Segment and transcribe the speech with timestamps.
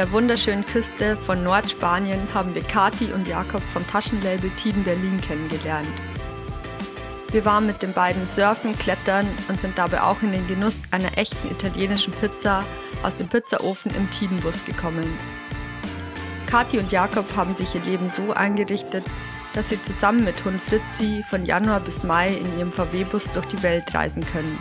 [0.00, 5.90] der wunderschönen Küste von Nordspanien haben wir Kati und Jakob vom Taschenlabel Tiden Berlin kennengelernt.
[7.32, 11.18] Wir waren mit den beiden surfen, klettern und sind dabei auch in den Genuss einer
[11.18, 12.64] echten italienischen Pizza
[13.02, 15.06] aus dem Pizzaofen im Tidenbus gekommen.
[16.46, 19.04] Kathi und Jakob haben sich ihr Leben so eingerichtet,
[19.52, 23.62] dass sie zusammen mit Hund Fritzi von Januar bis Mai in ihrem VW-Bus durch die
[23.62, 24.58] Welt reisen können.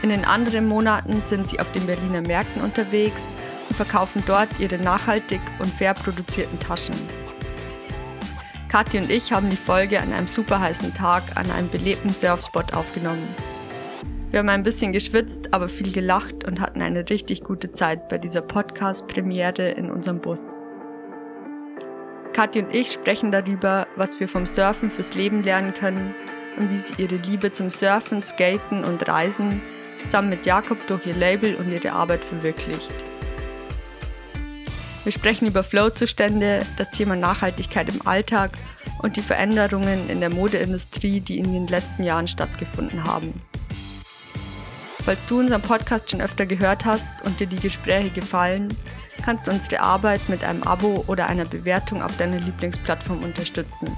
[0.00, 3.24] In den anderen Monaten sind sie auf den Berliner Märkten unterwegs
[3.74, 6.94] verkaufen dort ihre nachhaltig und fair produzierten Taschen.
[8.68, 12.72] Kathi und ich haben die Folge an einem super heißen Tag an einem belebten Surfspot
[12.72, 13.28] aufgenommen.
[14.30, 18.16] Wir haben ein bisschen geschwitzt, aber viel gelacht und hatten eine richtig gute Zeit bei
[18.16, 20.56] dieser Podcast-Premiere in unserem Bus.
[22.32, 26.14] Kathi und ich sprechen darüber, was wir vom Surfen fürs Leben lernen können
[26.58, 29.60] und wie sie ihre Liebe zum Surfen, Skaten und Reisen
[29.96, 32.90] zusammen mit Jakob durch ihr Label und ihre Arbeit verwirklicht.
[35.04, 38.52] Wir sprechen über Flow-Zustände, das Thema Nachhaltigkeit im Alltag
[39.02, 43.34] und die Veränderungen in der Modeindustrie, die in den letzten Jahren stattgefunden haben.
[45.04, 48.72] Falls du unseren Podcast schon öfter gehört hast und dir die Gespräche gefallen,
[49.24, 53.96] kannst du unsere Arbeit mit einem Abo oder einer Bewertung auf deiner Lieblingsplattform unterstützen.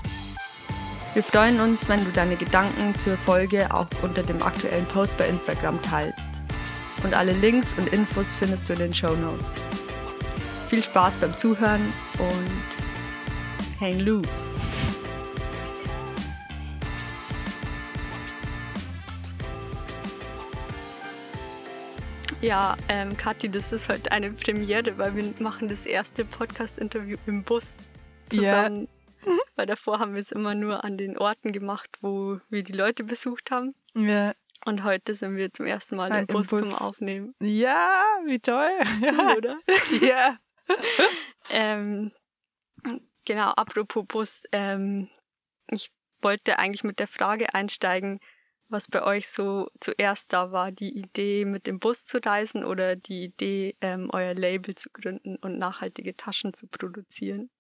[1.13, 5.29] Wir freuen uns, wenn du deine Gedanken zur Folge auch unter dem aktuellen Post bei
[5.29, 6.19] Instagram teilst.
[7.03, 9.61] Und alle Links und Infos findest du in den Show Notes.
[10.75, 11.81] Viel Spaß beim Zuhören
[12.19, 14.61] und hang loose!
[22.41, 27.45] Ja, ähm, Kathi, das ist heute eine Premiere, weil wir machen das erste Podcast-Interview im
[27.45, 27.77] Bus
[28.29, 28.89] zusammen.
[29.25, 29.33] Ja.
[29.55, 33.05] Weil davor haben wir es immer nur an den Orten gemacht, wo wir die Leute
[33.05, 33.77] besucht haben.
[33.95, 34.35] Ja.
[34.67, 37.35] Und heute sind wir zum ersten Mal im, im Bus, Bus, zum Aufnehmen.
[37.41, 38.73] Ja, wie toll.
[39.01, 39.37] Ja.
[39.37, 39.59] Oder?
[40.01, 40.39] Ja.
[41.51, 42.13] ähm,
[43.25, 44.43] genau, apropos Bus.
[44.53, 45.09] Ähm,
[45.71, 48.21] ich wollte eigentlich mit der Frage einsteigen,
[48.69, 52.97] was bei euch so zuerst da war, die Idee mit dem Bus zu reisen oder
[52.97, 57.51] die Idee, ähm, euer Label zu gründen und nachhaltige Taschen zu produzieren?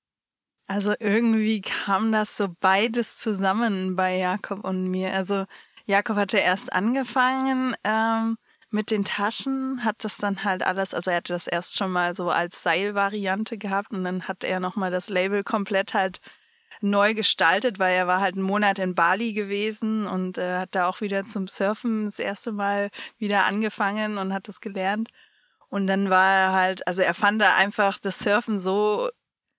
[0.66, 5.12] Also irgendwie kam das so beides zusammen bei Jakob und mir.
[5.12, 5.44] Also
[5.84, 8.38] Jakob hatte erst angefangen ähm,
[8.74, 12.12] mit den Taschen, hat das dann halt alles, also er hatte das erst schon mal
[12.12, 16.20] so als Seilvariante gehabt und dann hat er nochmal das Label komplett halt
[16.80, 20.88] neu gestaltet, weil er war halt einen Monat in Bali gewesen und äh, hat da
[20.88, 25.08] auch wieder zum Surfen das erste Mal wieder angefangen und hat das gelernt.
[25.68, 29.08] Und dann war er halt, also er fand da einfach das Surfen so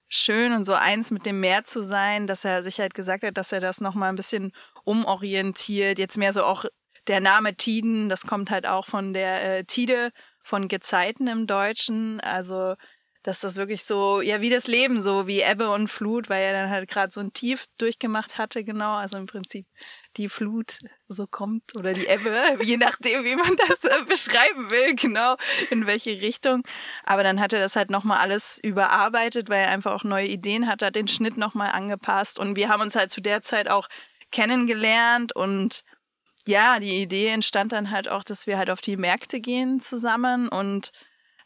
[0.09, 3.37] schön und so eins mit dem Meer zu sein, dass er sich halt gesagt hat,
[3.37, 4.51] dass er das nochmal ein bisschen
[4.83, 5.99] umorientiert.
[5.99, 6.65] Jetzt mehr so auch
[7.07, 10.11] der Name Tiden, das kommt halt auch von der äh, Tide
[10.43, 12.19] von Gezeiten im Deutschen.
[12.19, 12.75] Also
[13.25, 16.53] dass das wirklich so, ja, wie das Leben, so wie Ebbe und Flut, weil er
[16.53, 18.97] dann halt gerade so ein Tief durchgemacht hatte, genau.
[18.97, 19.65] Also im Prinzip
[20.15, 20.77] die Flut
[21.07, 25.37] so kommt oder die Ebbe, je nachdem, wie man das äh, beschreiben will, genau,
[25.71, 26.61] in welche Richtung.
[27.03, 30.67] Aber dann hat er das halt nochmal alles überarbeitet, weil er einfach auch neue Ideen
[30.67, 33.87] hatte, hat den Schnitt nochmal angepasst und wir haben uns halt zu der Zeit auch
[34.31, 35.83] kennengelernt und
[36.47, 40.47] ja, die Idee entstand dann halt auch, dass wir halt auf die Märkte gehen zusammen
[40.47, 40.91] und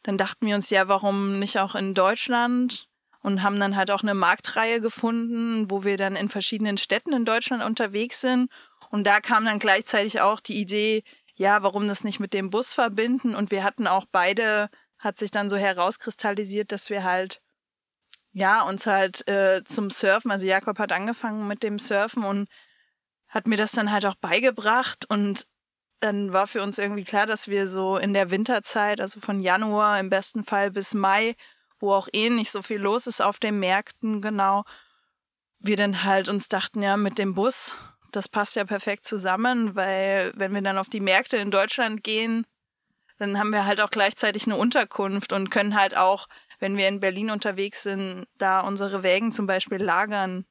[0.03, 2.87] dann dachten wir uns ja, warum nicht auch in Deutschland?
[3.21, 7.25] Und haben dann halt auch eine Marktreihe gefunden, wo wir dann in verschiedenen Städten in
[7.25, 8.49] Deutschland unterwegs sind.
[8.91, 11.03] Und da kam dann gleichzeitig auch die Idee,
[11.35, 13.35] ja, warum das nicht mit dem Bus verbinden?
[13.35, 17.41] Und wir hatten auch beide, hat sich dann so herauskristallisiert, dass wir halt,
[18.31, 22.47] ja, uns halt äh, zum Surfen, also Jakob hat angefangen mit dem Surfen und
[23.29, 25.45] hat mir das dann halt auch beigebracht und
[25.99, 29.99] dann war für uns irgendwie klar, dass wir so in der Winterzeit, also von Januar
[29.99, 31.35] im besten Fall bis Mai,
[31.79, 34.63] wo auch eh nicht so viel los ist auf den Märkten, genau,
[35.59, 37.75] wir dann halt uns dachten, ja, mit dem Bus,
[38.11, 42.45] das passt ja perfekt zusammen, weil wenn wir dann auf die Märkte in Deutschland gehen,
[43.17, 46.27] dann haben wir halt auch gleichzeitig eine Unterkunft und können halt auch,
[46.59, 50.45] wenn wir in Berlin unterwegs sind, da unsere Wägen zum Beispiel lagern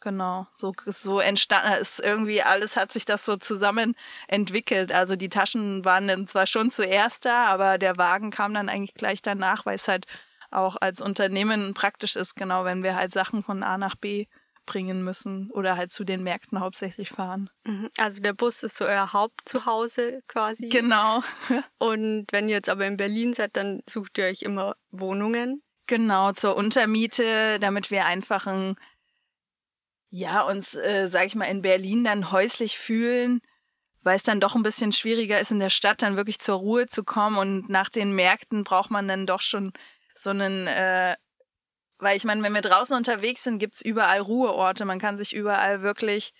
[0.00, 3.94] Genau, so, so entstanden ist irgendwie alles hat sich das so zusammen
[4.28, 4.92] entwickelt.
[4.92, 8.94] Also die Taschen waren dann zwar schon zuerst da, aber der Wagen kam dann eigentlich
[8.94, 10.06] gleich danach, weil es halt
[10.50, 14.26] auch als Unternehmen praktisch ist, genau, wenn wir halt Sachen von A nach B
[14.66, 17.48] bringen müssen oder halt zu den Märkten hauptsächlich fahren.
[17.64, 17.88] Mhm.
[17.98, 20.68] Also der Bus ist so euer Hauptzuhause quasi.
[20.68, 21.22] Genau.
[21.78, 25.62] Und wenn ihr jetzt aber in Berlin seid, dann sucht ihr euch immer Wohnungen.
[25.86, 28.76] Genau, zur Untermiete, damit wir einfach ein
[30.10, 33.40] ja, uns, äh, sag ich mal, in Berlin dann häuslich fühlen,
[34.02, 36.86] weil es dann doch ein bisschen schwieriger ist, in der Stadt dann wirklich zur Ruhe
[36.86, 39.72] zu kommen und nach den Märkten braucht man dann doch schon
[40.14, 41.16] so einen, äh,
[41.98, 44.84] weil ich meine, wenn wir draußen unterwegs sind, gibt's überall Ruheorte.
[44.84, 46.32] Man kann sich überall wirklich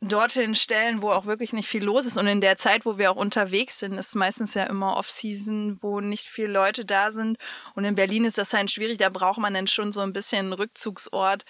[0.00, 2.16] dorthin stellen, wo auch wirklich nicht viel los ist.
[2.16, 6.00] Und in der Zeit, wo wir auch unterwegs sind, ist meistens ja immer Off-Season, wo
[6.00, 7.36] nicht viele Leute da sind.
[7.74, 10.46] Und in Berlin ist das halt schwierig, da braucht man dann schon so ein bisschen
[10.46, 11.44] einen Rückzugsort,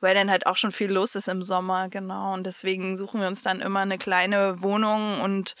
[0.00, 2.34] weil dann halt auch schon viel los ist im Sommer, genau.
[2.34, 5.54] Und deswegen suchen wir uns dann immer eine kleine Wohnung und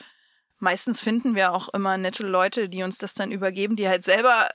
[0.58, 4.50] meistens finden wir auch immer nette Leute, die uns das dann übergeben, die halt selber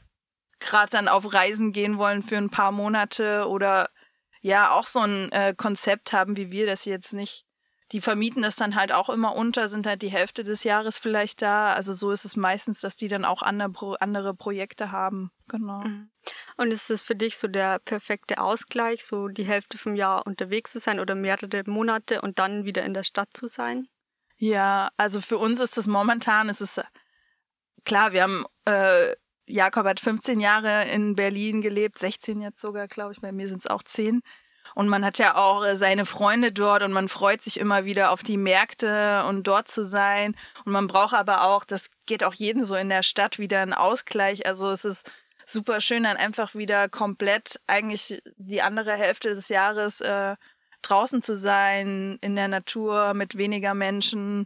[0.59, 3.89] gerade dann auf Reisen gehen wollen für ein paar Monate oder
[4.41, 7.44] ja auch so ein äh, Konzept haben wie wir, dass sie jetzt nicht
[7.91, 11.41] die vermieten das dann halt auch immer unter, sind halt die Hälfte des Jahres vielleicht
[11.41, 11.73] da.
[11.73, 15.31] Also so ist es meistens, dass die dann auch andere, andere Projekte haben.
[15.47, 15.81] Genau.
[15.81, 16.09] Mhm.
[16.57, 20.71] Und ist es für dich so der perfekte Ausgleich, so die Hälfte vom Jahr unterwegs
[20.71, 23.87] zu sein oder mehrere Monate und dann wieder in der Stadt zu sein?
[24.37, 26.81] Ja, also für uns ist das momentan, ist es
[27.85, 29.13] klar, wir haben, äh,
[29.45, 33.59] Jakob hat 15 Jahre in Berlin gelebt, 16 jetzt sogar, glaube ich, bei mir sind
[33.59, 34.21] es auch 10.
[34.75, 38.11] Und man hat ja auch äh, seine Freunde dort und man freut sich immer wieder
[38.11, 40.35] auf die Märkte und dort zu sein.
[40.65, 43.73] Und man braucht aber auch, das geht auch jedem so in der Stadt wieder einen
[43.73, 44.45] Ausgleich.
[44.45, 45.09] Also es ist
[45.45, 50.35] super schön, dann einfach wieder komplett eigentlich die andere Hälfte des Jahres äh,
[50.81, 54.45] draußen zu sein, in der Natur, mit weniger Menschen.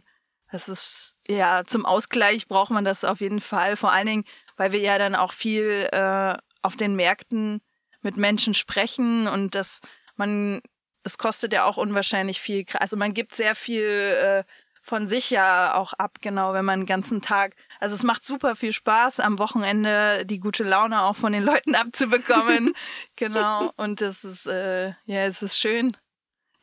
[0.52, 3.74] Das ist, ja, zum Ausgleich braucht man das auf jeden Fall.
[3.74, 4.24] Vor allen Dingen,
[4.56, 7.60] weil wir ja dann auch viel äh, auf den Märkten
[8.02, 9.80] mit Menschen sprechen und das
[10.20, 10.60] man,
[11.02, 12.64] es kostet ja auch unwahrscheinlich viel.
[12.78, 14.44] Also man gibt sehr viel äh,
[14.82, 17.56] von sich ja auch ab, genau, wenn man den ganzen Tag.
[17.80, 21.74] Also es macht super viel Spaß, am Wochenende die gute Laune auch von den Leuten
[21.84, 22.74] abzubekommen.
[23.16, 23.72] genau.
[23.76, 25.96] Und das ist, äh, ja, es ist schön,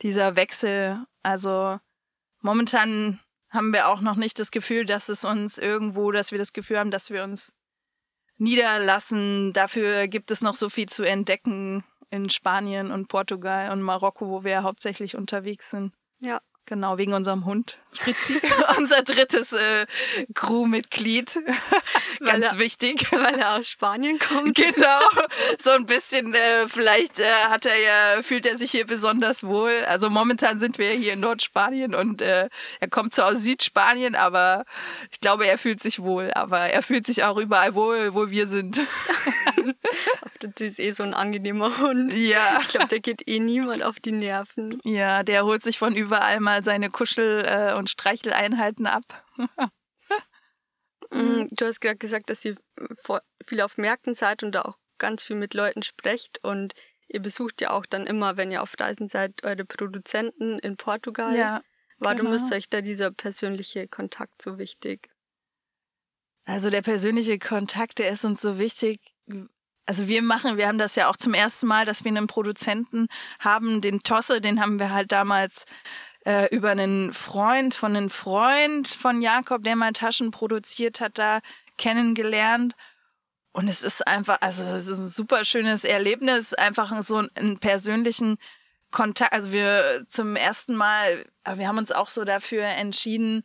[0.02, 1.04] dieser Wechsel.
[1.22, 1.78] Also
[2.40, 3.20] momentan
[3.50, 6.78] haben wir auch noch nicht das Gefühl, dass es uns irgendwo, dass wir das Gefühl
[6.78, 7.52] haben, dass wir uns
[8.36, 9.52] niederlassen.
[9.52, 14.44] Dafür gibt es noch so viel zu entdecken in Spanien und Portugal und Marokko, wo
[14.44, 15.92] wir hauptsächlich unterwegs sind.
[16.20, 16.40] Ja.
[16.68, 17.78] Genau, wegen unserem Hund.
[17.92, 18.40] Fritzi,
[18.78, 19.86] unser drittes äh,
[20.34, 21.38] Crewmitglied.
[22.24, 23.06] Ganz er, wichtig.
[23.10, 24.56] Weil er aus Spanien kommt.
[24.56, 25.00] Genau.
[25.58, 29.84] So ein bisschen, äh, vielleicht äh, hat er ja, fühlt er sich hier besonders wohl.
[29.86, 32.48] Also momentan sind wir hier in Nordspanien und äh,
[32.80, 34.64] er kommt zwar aus Südspanien, aber
[35.10, 36.30] ich glaube, er fühlt sich wohl.
[36.34, 38.80] Aber er fühlt sich auch überall wohl, wo wir sind.
[40.40, 42.14] das ist eh so ein angenehmer Hund.
[42.14, 42.58] Ja.
[42.60, 44.80] Ich glaube, der geht eh niemand auf die Nerven.
[44.84, 49.04] Ja, der holt sich von überall mal seine Kuschel- äh, und Streicheleinheiten ab.
[51.10, 52.56] Mm, du hast gerade gesagt, dass ihr
[53.46, 56.74] viel auf Märkten seid und da auch ganz viel mit Leuten sprecht und
[57.08, 61.34] ihr besucht ja auch dann immer, wenn ihr auf Reisen seid, eure Produzenten in Portugal.
[61.34, 61.62] Ja.
[61.98, 62.32] Warum genau.
[62.32, 65.08] ist euch da dieser persönliche Kontakt so wichtig?
[66.44, 69.00] Also der persönliche Kontakt, der ist uns so wichtig.
[69.84, 73.08] Also wir machen, wir haben das ja auch zum ersten Mal, dass wir einen Produzenten
[73.38, 75.64] haben, den Tosse, den haben wir halt damals
[76.28, 81.40] äh, über einen Freund von einem Freund von Jakob, der mal Taschen produziert hat, da
[81.78, 82.74] kennengelernt.
[83.52, 88.36] Und es ist einfach, also es ist ein super schönes Erlebnis, einfach so einen persönlichen
[88.90, 89.32] Kontakt.
[89.32, 93.42] Also wir zum ersten Mal, wir haben uns auch so dafür entschieden,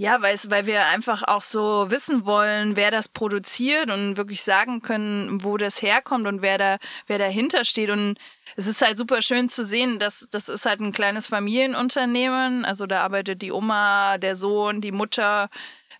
[0.00, 4.80] ja, weil, weil wir einfach auch so wissen wollen, wer das produziert und wirklich sagen
[4.80, 7.90] können, wo das herkommt und wer da, wer dahinter steht.
[7.90, 8.16] Und
[8.56, 12.64] es ist halt super schön zu sehen, dass das ist halt ein kleines Familienunternehmen.
[12.64, 15.50] Also da arbeitet die Oma, der Sohn, die Mutter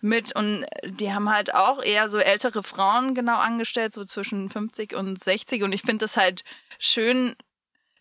[0.01, 4.95] mit und die haben halt auch eher so ältere Frauen genau angestellt, so zwischen 50
[4.95, 5.61] und 60.
[5.61, 6.43] Und ich finde das halt
[6.79, 7.35] schön,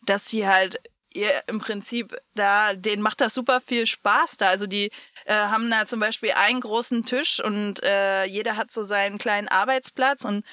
[0.07, 0.81] dass sie halt
[1.13, 4.49] ihr im Prinzip da, denen macht das super viel Spaß da.
[4.49, 4.91] Also die
[5.25, 9.49] äh, haben da zum Beispiel einen großen Tisch und äh, jeder hat so seinen kleinen
[9.49, 10.45] Arbeitsplatz und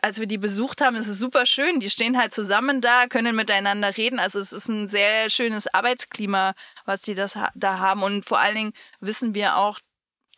[0.00, 1.80] als wir die besucht haben, ist es super schön.
[1.80, 4.20] Die stehen halt zusammen da, können miteinander reden.
[4.20, 8.02] Also es ist ein sehr schönes Arbeitsklima, was die das da haben.
[8.02, 9.80] Und vor allen Dingen wissen wir auch,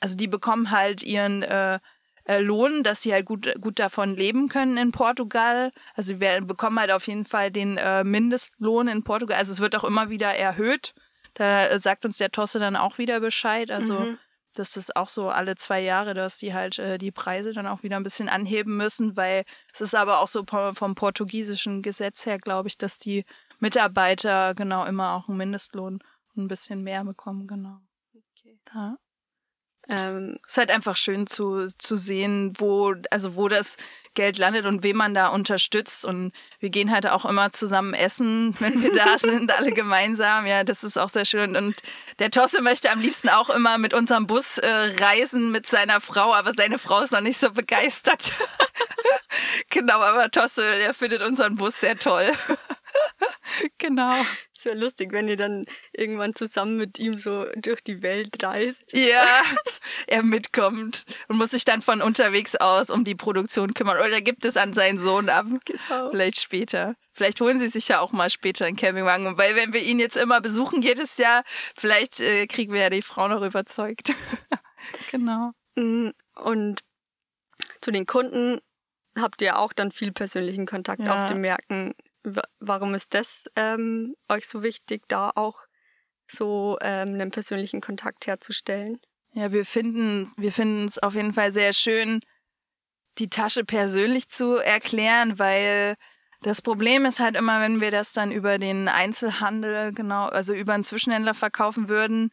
[0.01, 1.79] also die bekommen halt ihren äh,
[2.25, 5.73] äh, Lohn, dass sie halt gut, gut davon leben können in Portugal.
[5.95, 9.37] Also wir bekommen halt auf jeden Fall den äh, Mindestlohn in Portugal.
[9.37, 10.95] Also es wird auch immer wieder erhöht.
[11.35, 13.71] Da äh, sagt uns der Tosse dann auch wieder Bescheid.
[13.71, 14.19] Also mhm.
[14.55, 17.83] das ist auch so alle zwei Jahre, dass die halt äh, die Preise dann auch
[17.83, 22.39] wieder ein bisschen anheben müssen, weil es ist aber auch so vom portugiesischen Gesetz her,
[22.39, 23.25] glaube ich, dass die
[23.59, 26.01] Mitarbeiter genau immer auch einen Mindestlohn
[26.37, 27.81] ein bisschen mehr bekommen, genau.
[28.15, 28.59] Okay.
[28.65, 28.97] Da.
[29.89, 33.77] Ähm, es ist halt einfach schön zu, zu sehen, wo, also wo das
[34.15, 36.05] Geld landet und wem man da unterstützt.
[36.05, 40.47] Und wir gehen halt auch immer zusammen essen, wenn wir da sind, alle gemeinsam.
[40.47, 41.57] Ja, das ist auch sehr schön.
[41.57, 41.83] Und
[42.19, 44.69] der Tosse möchte am liebsten auch immer mit unserem Bus äh,
[45.01, 48.33] reisen mit seiner Frau, aber seine Frau ist noch nicht so begeistert.
[49.71, 52.31] genau, aber Tosse, der findet unseren Bus sehr toll.
[53.79, 54.15] genau.
[54.55, 58.93] Es wäre lustig, wenn ihr dann irgendwann zusammen mit ihm so durch die Welt reist.
[58.93, 59.43] Ja,
[60.07, 63.99] er mitkommt und muss sich dann von unterwegs aus um die Produktion kümmern.
[63.99, 65.47] Oder gibt es an seinen Sohn ab.
[65.65, 66.11] Genau.
[66.11, 66.97] Vielleicht später.
[67.13, 69.39] Vielleicht holen sie sich ja auch mal später einen Campingwagen.
[69.39, 71.45] Weil wenn wir ihn jetzt immer besuchen jedes Jahr,
[71.77, 74.13] vielleicht äh, kriegen wir ja die Frau noch überzeugt.
[75.11, 75.53] genau.
[75.77, 76.81] Mm, und
[77.81, 78.61] zu den Kunden
[79.17, 81.15] habt ihr auch dann viel persönlichen Kontakt ja.
[81.23, 81.95] auf den Märkten
[82.61, 85.61] warum ist das ähm, euch so wichtig, da auch
[86.27, 88.99] so ähm, einen persönlichen Kontakt herzustellen?
[89.33, 92.21] Ja, wir finden, wir finden es auf jeden Fall sehr schön,
[93.19, 95.97] die Tasche persönlich zu erklären, weil
[96.43, 100.75] das Problem ist halt immer, wenn wir das dann über den Einzelhandel, genau, also über
[100.75, 102.31] einen Zwischenhändler verkaufen würden.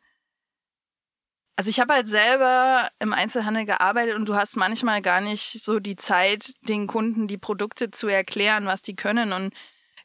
[1.56, 5.80] Also ich habe halt selber im Einzelhandel gearbeitet und du hast manchmal gar nicht so
[5.80, 9.32] die Zeit, den Kunden die Produkte zu erklären, was die können.
[9.32, 9.54] Und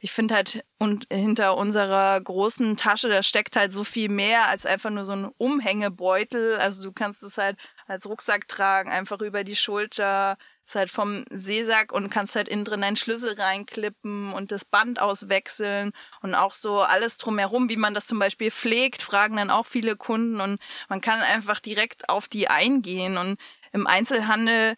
[0.07, 4.65] ich finde halt, und hinter unserer großen Tasche, da steckt halt so viel mehr als
[4.65, 6.59] einfach nur so ein Umhängebeutel.
[6.59, 7.59] Also du kannst es halt
[7.89, 12.65] als Rucksack tragen, einfach über die Schulter, ist halt vom Seesack und kannst halt innen
[12.65, 15.91] drin deinen Schlüssel reinklippen und das Band auswechseln
[16.23, 19.97] und auch so alles drumherum, wie man das zum Beispiel pflegt, fragen dann auch viele
[19.97, 23.41] Kunden und man kann einfach direkt auf die eingehen und
[23.73, 24.77] im Einzelhandel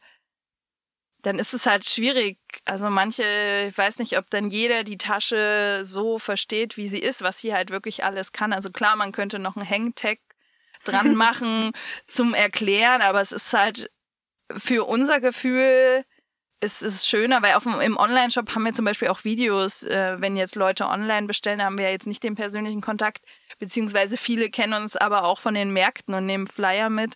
[1.22, 2.38] dann ist es halt schwierig.
[2.64, 3.24] Also manche,
[3.68, 7.54] ich weiß nicht, ob dann jeder die Tasche so versteht, wie sie ist, was sie
[7.54, 8.52] halt wirklich alles kann.
[8.52, 10.18] Also klar, man könnte noch einen Hangtag
[10.84, 11.72] dran machen
[12.06, 13.90] zum Erklären, aber es ist halt
[14.56, 16.04] für unser Gefühl
[16.60, 20.16] es ist schöner, weil auf dem, im Online-Shop haben wir zum Beispiel auch Videos, äh,
[20.20, 23.24] wenn jetzt Leute online bestellen, haben wir ja jetzt nicht den persönlichen Kontakt,
[23.58, 27.14] beziehungsweise viele kennen uns aber auch von den Märkten und nehmen Flyer mit.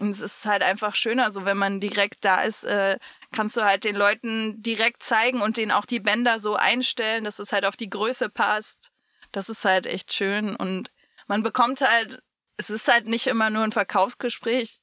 [0.00, 2.98] Und es ist halt einfach schöner, so wenn man direkt da ist, äh,
[3.32, 7.38] kannst du halt den Leuten direkt zeigen und denen auch die Bänder so einstellen, dass
[7.38, 8.90] es halt auf die Größe passt.
[9.32, 10.90] Das ist halt echt schön und
[11.26, 12.22] man bekommt halt,
[12.56, 14.80] es ist halt nicht immer nur ein Verkaufsgespräch.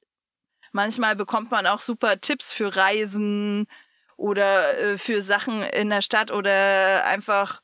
[0.71, 3.67] Manchmal bekommt man auch super Tipps für Reisen
[4.15, 7.61] oder äh, für Sachen in der Stadt oder einfach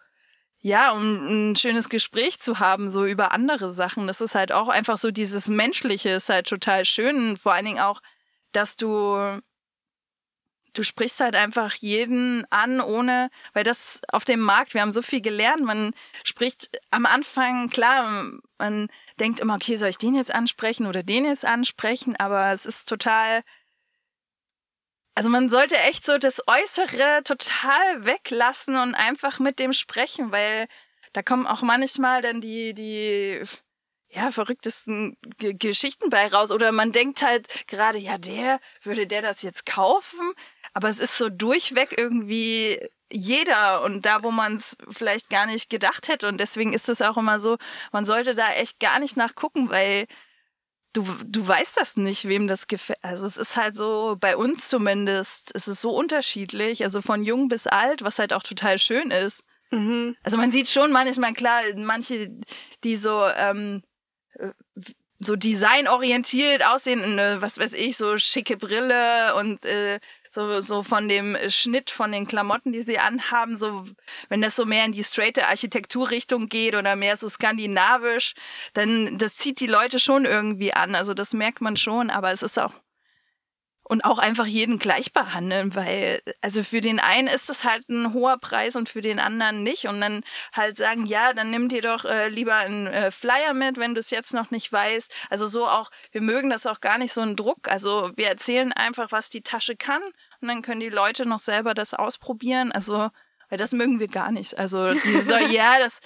[0.66, 4.08] ja, um ein schönes Gespräch zu haben, so über andere Sachen.
[4.08, 7.36] Das ist halt auch einfach so dieses Menschliche ist halt total schön.
[7.36, 8.02] Vor allen Dingen auch,
[8.54, 9.42] dass du
[10.74, 15.02] du sprichst halt einfach jeden an, ohne, weil das auf dem Markt, wir haben so
[15.02, 18.88] viel gelernt, man spricht am Anfang, klar, man
[19.20, 22.90] denkt immer, okay, soll ich den jetzt ansprechen oder den jetzt ansprechen, aber es ist
[22.90, 23.44] total,
[25.16, 30.68] also man sollte echt so das Äußere total weglassen und einfach mit dem sprechen, weil
[31.14, 33.44] da kommen auch manchmal dann die, die,
[34.10, 36.52] ja, verrücktesten G Geschichten bei raus.
[36.52, 40.34] Oder man denkt halt gerade, ja, der, würde der das jetzt kaufen?
[40.74, 42.80] Aber es ist so durchweg irgendwie
[43.12, 46.28] jeder und da, wo man es vielleicht gar nicht gedacht hätte.
[46.28, 47.58] Und deswegen ist es auch immer so,
[47.92, 50.08] man sollte da echt gar nicht nachgucken, weil
[50.94, 53.04] du, du weißt das nicht, wem das gefällt.
[53.04, 57.50] Also es ist halt so, bei uns zumindest, es ist so unterschiedlich, also von jung
[57.50, 59.44] bis alt, was halt auch total schön ist.
[59.72, 60.16] Mhm.
[60.24, 62.32] Also man sieht schon manchmal klar, manche,
[62.84, 63.84] die so ähm,
[65.20, 70.00] so designorientiert aussehen, eine, was weiß ich, so schicke Brille und äh,
[70.34, 73.86] so, so von dem Schnitt von den Klamotten, die sie anhaben, so,
[74.30, 78.34] wenn das so mehr in die straighte Architekturrichtung geht oder mehr so skandinavisch,
[78.74, 80.96] dann, das zieht die Leute schon irgendwie an.
[80.96, 82.74] Also das merkt man schon, aber es ist auch
[83.84, 88.14] und auch einfach jeden gleich behandeln, weil also für den einen ist es halt ein
[88.14, 90.24] hoher Preis und für den anderen nicht und dann
[90.54, 94.00] halt sagen, ja, dann nimm dir doch äh, lieber einen äh, Flyer mit, wenn du
[94.00, 95.14] es jetzt noch nicht weißt.
[95.30, 97.70] Also so auch, wir mögen das auch gar nicht so einen Druck.
[97.70, 100.02] Also wir erzählen einfach, was die Tasche kann
[100.42, 102.72] und dann können die Leute noch selber das ausprobieren.
[102.72, 103.10] Also
[103.50, 104.58] weil das mögen wir gar nicht.
[104.58, 106.00] Also die so, ja, das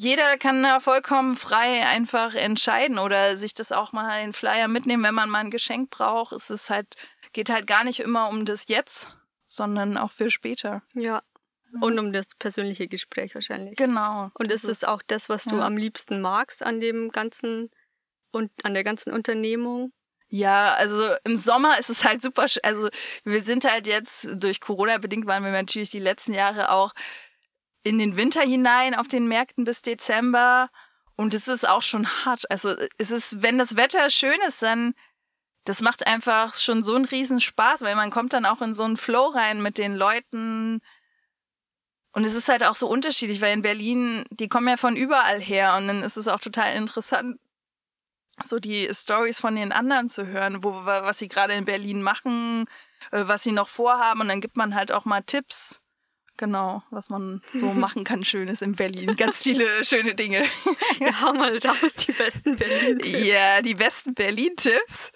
[0.00, 5.04] jeder kann da vollkommen frei einfach entscheiden oder sich das auch mal den Flyer mitnehmen,
[5.04, 6.32] wenn man mal ein Geschenk braucht.
[6.32, 6.96] Es ist halt,
[7.34, 10.82] geht halt gar nicht immer um das Jetzt, sondern auch für später.
[10.94, 11.22] Ja.
[11.82, 13.76] Und um das persönliche Gespräch wahrscheinlich.
[13.76, 14.30] Genau.
[14.32, 15.66] Und ist es auch das, was du ja.
[15.66, 17.70] am liebsten magst an dem ganzen
[18.30, 19.92] und an der ganzen Unternehmung?
[20.28, 22.88] Ja, also im Sommer ist es halt super, also
[23.24, 26.94] wir sind halt jetzt durch Corona bedingt waren wir natürlich die letzten Jahre auch
[27.82, 30.70] in den Winter hinein auf den Märkten bis Dezember.
[31.16, 32.50] Und es ist auch schon hart.
[32.50, 34.94] Also es ist, wenn das Wetter schön ist, dann
[35.64, 38.82] das macht einfach schon so einen riesen Spaß, weil man kommt dann auch in so
[38.82, 40.80] einen Flow rein mit den Leuten.
[42.12, 45.40] Und es ist halt auch so unterschiedlich, weil in Berlin, die kommen ja von überall
[45.40, 47.38] her und dann ist es auch total interessant,
[48.42, 52.64] so die Stories von den anderen zu hören, wo, was sie gerade in Berlin machen,
[53.12, 55.82] äh, was sie noch vorhaben und dann gibt man halt auch mal Tipps.
[56.40, 59.14] Genau, was man so machen kann, Schönes in Berlin.
[59.14, 60.42] Ganz viele schöne Dinge.
[60.98, 63.28] Ja, haben mal raus die besten Berlin-Tipps.
[63.28, 65.12] Ja, die besten Berlin-Tipps.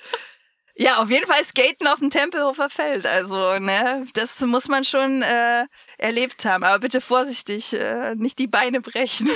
[0.74, 3.06] Ja, auf jeden Fall Skaten auf dem Tempelhofer Feld.
[3.06, 5.64] Also, ne, das muss man schon äh,
[5.96, 6.62] erlebt haben.
[6.62, 9.30] Aber bitte vorsichtig, äh, nicht die Beine brechen.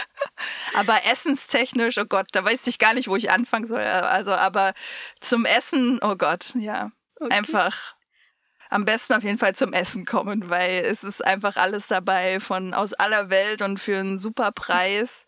[0.74, 3.80] aber essenstechnisch, oh Gott, da weiß ich gar nicht, wo ich anfangen soll.
[3.80, 4.74] Also, aber
[5.20, 6.90] zum Essen, oh Gott, ja.
[7.18, 7.32] Okay.
[7.32, 7.94] Einfach
[8.74, 12.74] am besten auf jeden Fall zum Essen kommen, weil es ist einfach alles dabei von
[12.74, 15.26] aus aller Welt und für einen super Preis.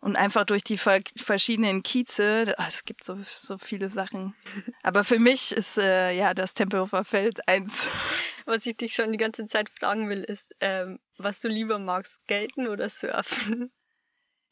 [0.00, 4.34] Und einfach durch die verschiedenen Kieze, ah, es gibt so, so viele Sachen.
[4.82, 7.86] Aber für mich ist äh, ja das Tempelhofer Feld eins.
[8.46, 12.22] Was ich dich schon die ganze Zeit fragen will, ist, ähm, was du lieber magst,
[12.22, 13.70] Skaten oder Surfen?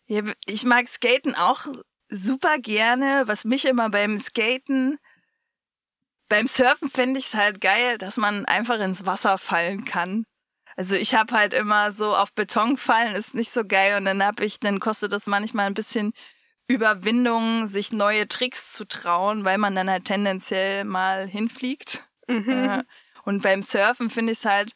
[0.07, 1.67] Ja, ich mag Skaten auch
[2.09, 3.25] super gerne.
[3.27, 4.99] Was mich immer beim Skaten,
[6.29, 10.25] beim Surfen finde ich es halt geil, dass man einfach ins Wasser fallen kann.
[10.77, 13.97] Also ich habe halt immer so auf Beton fallen, ist nicht so geil.
[13.97, 16.13] Und dann habe ich, dann kostet das manchmal ein bisschen
[16.69, 22.05] Überwindung, sich neue Tricks zu trauen, weil man dann halt tendenziell mal hinfliegt.
[22.29, 22.85] Mhm.
[23.25, 24.73] Und beim Surfen finde ich es halt,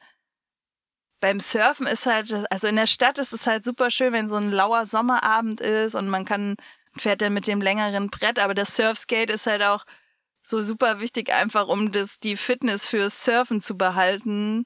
[1.21, 4.37] beim Surfen ist halt, also in der Stadt ist es halt super schön, wenn so
[4.37, 6.57] ein lauer Sommerabend ist und man kann,
[6.97, 9.85] fährt dann mit dem längeren Brett, aber das Surfskate ist halt auch
[10.43, 14.65] so super wichtig, einfach um das, die Fitness fürs Surfen zu behalten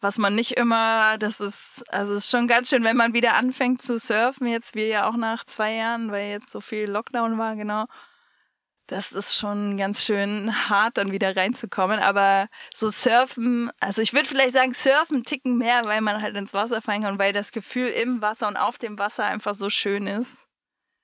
[0.00, 3.82] was man nicht immer, das ist, also ist schon ganz schön, wenn man wieder anfängt
[3.82, 7.56] zu surfen, jetzt wir ja auch nach zwei Jahren, weil jetzt so viel Lockdown war,
[7.56, 7.86] genau.
[8.86, 11.98] Das ist schon ganz schön hart, dann wieder reinzukommen.
[12.00, 16.54] Aber so surfen, also ich würde vielleicht sagen, surfen ticken mehr, weil man halt ins
[16.54, 20.06] Wasser fallen kann weil das Gefühl im Wasser und auf dem Wasser einfach so schön
[20.06, 20.46] ist.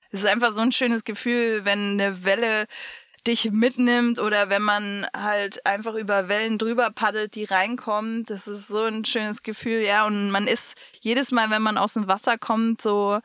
[0.09, 2.65] Es ist einfach so ein schönes Gefühl, wenn eine Welle
[3.27, 8.23] dich mitnimmt oder wenn man halt einfach über Wellen drüber paddelt, die reinkommen.
[8.25, 10.05] Das ist so ein schönes Gefühl, ja.
[10.05, 13.19] Und man ist jedes Mal, wenn man aus dem Wasser kommt, so,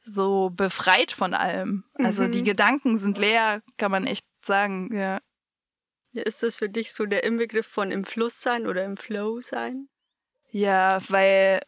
[0.00, 1.84] so befreit von allem.
[1.94, 2.32] Also mhm.
[2.32, 5.20] die Gedanken sind leer, kann man echt sagen, ja.
[6.12, 6.22] ja.
[6.22, 9.88] Ist das für dich so der Inbegriff von im Fluss sein oder im Flow sein?
[10.50, 11.60] Ja, weil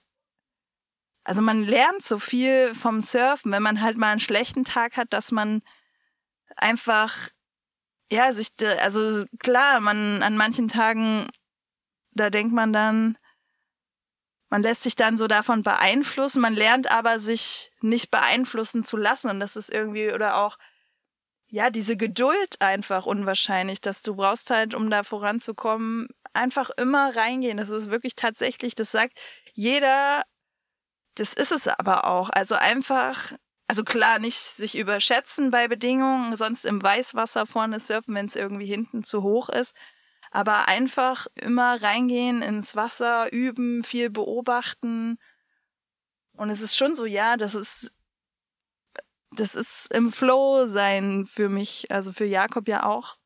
[1.26, 5.12] also man lernt so viel vom Surfen, wenn man halt mal einen schlechten Tag hat,
[5.12, 5.62] dass man
[6.54, 7.30] einfach
[8.10, 8.48] ja, sich,
[8.80, 11.26] also klar, man an manchen Tagen,
[12.12, 13.18] da denkt man dann,
[14.48, 19.28] man lässt sich dann so davon beeinflussen, man lernt aber sich nicht beeinflussen zu lassen
[19.28, 20.56] und das ist irgendwie oder auch
[21.48, 27.56] ja, diese Geduld einfach unwahrscheinlich, dass du brauchst halt, um da voranzukommen, einfach immer reingehen.
[27.56, 29.18] Das ist wirklich tatsächlich, das sagt
[29.54, 30.24] jeder,
[31.14, 32.30] das ist es aber auch.
[32.30, 33.32] Also einfach
[33.68, 38.66] also klar, nicht sich überschätzen bei Bedingungen, sonst im Weißwasser vorne surfen, wenn es irgendwie
[38.66, 39.74] hinten zu hoch ist.
[40.30, 45.18] Aber einfach immer reingehen ins Wasser, üben, viel beobachten.
[46.36, 47.92] Und es ist schon so, ja, das ist,
[49.32, 53.16] das ist im Flow sein für mich, also für Jakob ja auch.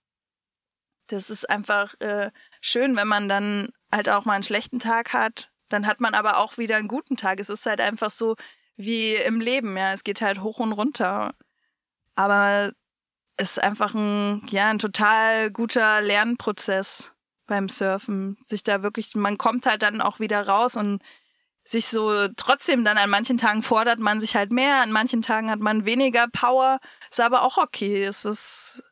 [1.09, 5.51] Das ist einfach äh, schön, wenn man dann halt auch mal einen schlechten Tag hat.
[5.69, 7.41] Dann hat man aber auch wieder einen guten Tag.
[7.41, 8.37] Es ist halt einfach so,
[8.83, 9.93] wie im Leben, ja.
[9.93, 11.35] Es geht halt hoch und runter.
[12.15, 12.73] Aber
[13.37, 17.15] es ist einfach ein, ja, ein total guter Lernprozess
[17.47, 18.39] beim Surfen.
[18.47, 21.03] Sich da wirklich, man kommt halt dann auch wieder raus und
[21.65, 25.51] sich so trotzdem dann an manchen Tagen fordert man sich halt mehr, an manchen Tagen
[25.51, 26.81] hat man weniger Power.
[27.11, 28.03] Ist aber auch okay.
[28.03, 28.83] Es ist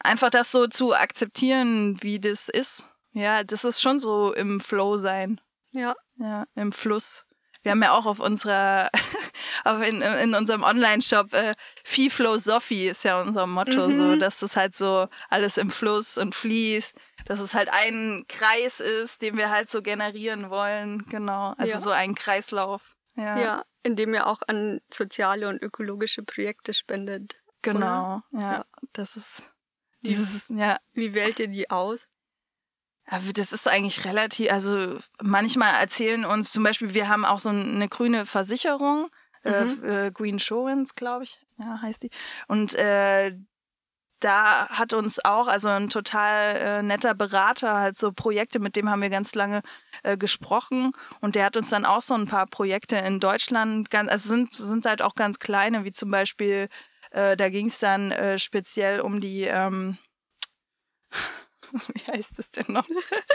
[0.00, 2.88] einfach das so zu akzeptieren, wie das ist.
[3.12, 5.40] Ja, das ist schon so im Flow sein.
[5.70, 5.94] Ja.
[6.16, 7.24] Ja, im Fluss.
[7.62, 8.90] Wir haben ja auch auf unserer,
[9.64, 13.92] auf in, in unserem Online-Shop äh, Fee Flow Sophie ist ja unser Motto, mhm.
[13.92, 16.96] so, dass das halt so alles im Fluss und fließt,
[17.26, 21.54] dass es halt ein Kreis ist, den wir halt so generieren wollen, genau.
[21.56, 21.78] Also ja.
[21.78, 22.96] so ein Kreislauf.
[23.14, 23.38] Ja.
[23.38, 27.36] ja, indem ihr auch an soziale und ökologische Projekte spendet.
[27.60, 29.52] Genau, ja, ja, Das ist
[30.00, 30.78] dieses, ja.
[30.94, 32.08] Wie wählt ihr die aus?
[33.34, 37.88] Das ist eigentlich relativ, also manchmal erzählen uns zum Beispiel, wir haben auch so eine
[37.88, 39.08] grüne Versicherung,
[39.44, 39.84] äh, mhm.
[39.84, 42.10] äh, Green Insurance, glaube ich, ja, heißt die.
[42.48, 43.36] Und äh,
[44.20, 48.88] da hat uns auch, also ein total äh, netter Berater, halt so Projekte, mit dem
[48.88, 49.62] haben wir ganz lange
[50.04, 54.10] äh, gesprochen und der hat uns dann auch so ein paar Projekte in Deutschland, ganz,
[54.10, 56.68] also sind, sind halt auch ganz kleine, wie zum Beispiel
[57.12, 59.98] Äh, da ging es dann äh, speziell um die, ähm,
[61.94, 62.86] wie heißt es denn noch?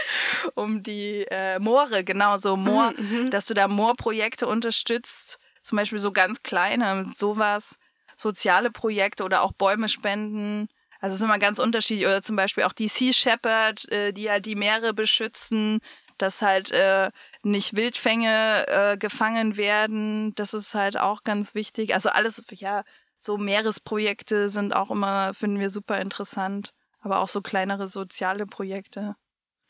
[0.54, 5.98] um die äh, Moore, genau, so Moor, mhm, dass du da Moorprojekte unterstützt, zum Beispiel
[5.98, 7.76] so ganz kleine, sowas,
[8.16, 10.68] soziale Projekte oder auch Bäume spenden.
[11.00, 12.06] Also es ist immer ganz unterschiedlich.
[12.06, 15.80] Oder zum Beispiel auch die Sea Shepherd, äh, die halt die Meere beschützen,
[16.16, 17.10] dass halt äh,
[17.42, 20.34] nicht Wildfänge äh, gefangen werden.
[20.34, 21.94] Das ist halt auch ganz wichtig.
[21.94, 22.82] Also alles, ja,
[23.16, 26.72] so Meeresprojekte sind auch immer, finden wir super interessant.
[27.00, 29.14] Aber auch so kleinere soziale Projekte.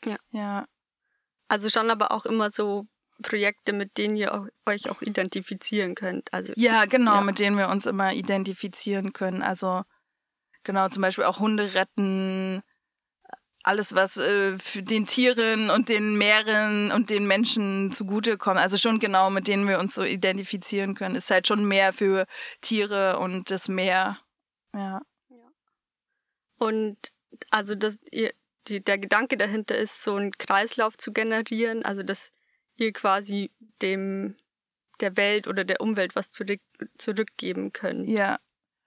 [0.05, 0.17] Ja.
[0.31, 0.65] Ja.
[1.47, 2.87] Also schon aber auch immer so
[3.21, 6.33] Projekte, mit denen ihr euch auch identifizieren könnt.
[6.33, 7.21] Also ja, genau, ja.
[7.21, 9.41] mit denen wir uns immer identifizieren können.
[9.41, 9.83] Also
[10.63, 12.63] genau, zum Beispiel auch Hunde retten,
[13.63, 18.59] alles, was äh, für den Tieren und den Meeren und den Menschen zugutekommt.
[18.59, 21.15] Also schon genau, mit denen wir uns so identifizieren können.
[21.15, 22.25] Ist halt schon mehr für
[22.61, 24.17] Tiere und das Meer.
[24.73, 25.01] Ja.
[25.29, 25.51] ja.
[26.57, 26.97] Und
[27.49, 28.33] also das, ihr,
[28.67, 32.31] die, der Gedanke dahinter ist, so einen Kreislauf zu generieren, also dass
[32.75, 34.35] ihr quasi dem
[34.99, 36.61] der Welt oder der Umwelt was zurück,
[36.97, 38.09] zurückgeben könnt.
[38.09, 38.39] Ja.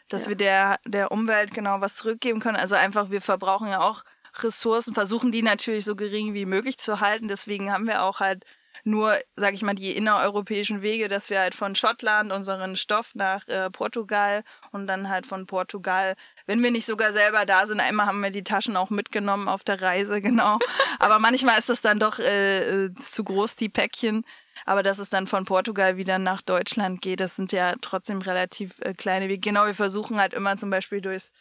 [0.08, 0.28] Dass ja.
[0.30, 2.56] wir der, der Umwelt genau was zurückgeben können.
[2.56, 4.04] Also einfach, wir verbrauchen ja auch
[4.38, 7.28] Ressourcen, versuchen die natürlich so gering wie möglich zu halten.
[7.28, 8.44] Deswegen haben wir auch halt
[8.84, 13.46] nur, sag ich mal, die innereuropäischen Wege, dass wir halt von Schottland unseren Stoff nach
[13.46, 18.06] äh, Portugal und dann halt von Portugal, wenn wir nicht sogar selber da sind, einmal
[18.06, 20.58] haben wir die Taschen auch mitgenommen auf der Reise, genau.
[20.98, 24.24] Aber manchmal ist das dann doch äh, äh, zu groß, die Päckchen.
[24.64, 28.78] Aber dass es dann von Portugal wieder nach Deutschland geht, das sind ja trotzdem relativ
[28.80, 29.40] äh, kleine Wege.
[29.40, 31.32] Genau, wir versuchen halt immer zum Beispiel durchs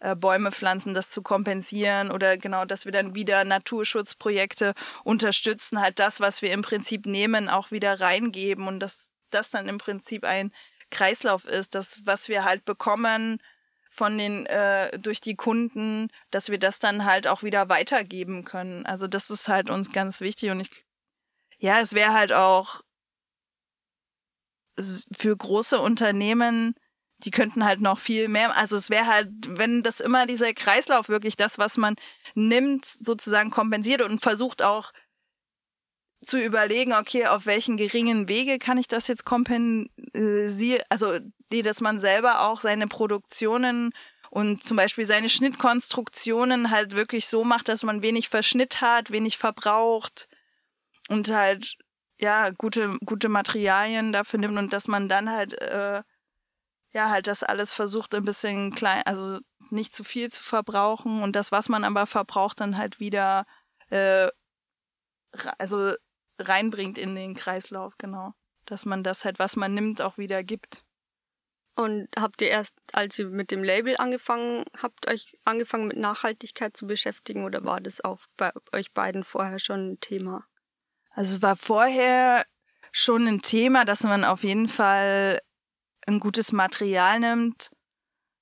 [0.00, 5.98] äh, Bäume pflanzen, das zu kompensieren oder genau, dass wir dann wieder Naturschutzprojekte unterstützen, halt
[5.98, 10.24] das, was wir im Prinzip nehmen, auch wieder reingeben und dass das dann im Prinzip
[10.24, 10.52] ein
[10.90, 13.40] Kreislauf ist, das, was wir halt bekommen
[13.98, 18.86] von den äh, durch die Kunden, dass wir das dann halt auch wieder weitergeben können.
[18.86, 20.84] Also das ist halt uns ganz wichtig und ich
[21.58, 22.82] ja, es wäre halt auch
[25.10, 26.74] für große Unternehmen
[27.24, 31.08] die könnten halt noch viel mehr, also es wäre halt, wenn das immer dieser Kreislauf
[31.08, 31.96] wirklich das, was man
[32.34, 34.92] nimmt, sozusagen kompensiert und versucht auch
[36.24, 41.18] zu überlegen, okay, auf welchen geringen Wege kann ich das jetzt kompensieren, also
[41.52, 43.92] die, dass man selber auch seine Produktionen
[44.30, 49.38] und zum Beispiel seine Schnittkonstruktionen halt wirklich so macht, dass man wenig Verschnitt hat, wenig
[49.38, 50.28] verbraucht
[51.08, 51.76] und halt
[52.18, 56.02] ja gute gute Materialien dafür nimmt und dass man dann halt äh,
[56.92, 61.36] ja, halt das alles versucht ein bisschen klein, also nicht zu viel zu verbrauchen und
[61.36, 63.44] das, was man aber verbraucht, dann halt wieder
[63.90, 64.28] äh,
[65.58, 65.94] also
[66.38, 68.32] reinbringt in den Kreislauf, genau.
[68.64, 70.84] Dass man das halt, was man nimmt, auch wieder gibt.
[71.78, 76.76] Und habt ihr erst, als ihr mit dem Label angefangen habt, euch angefangen mit Nachhaltigkeit
[76.76, 80.44] zu beschäftigen oder war das auch bei euch beiden vorher schon ein Thema?
[81.10, 82.44] Also es war vorher
[82.90, 85.38] schon ein Thema, dass man auf jeden Fall
[86.08, 87.70] ein gutes Material nimmt,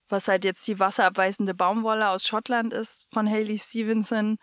[0.09, 4.39] was halt jetzt die wasserabweisende Baumwolle aus Schottland ist von Haley Stevenson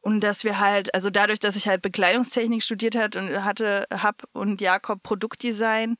[0.00, 4.22] und dass wir halt, also dadurch, dass ich halt Bekleidungstechnik studiert hat und hatte, hab
[4.32, 5.96] und Jakob Produktdesign,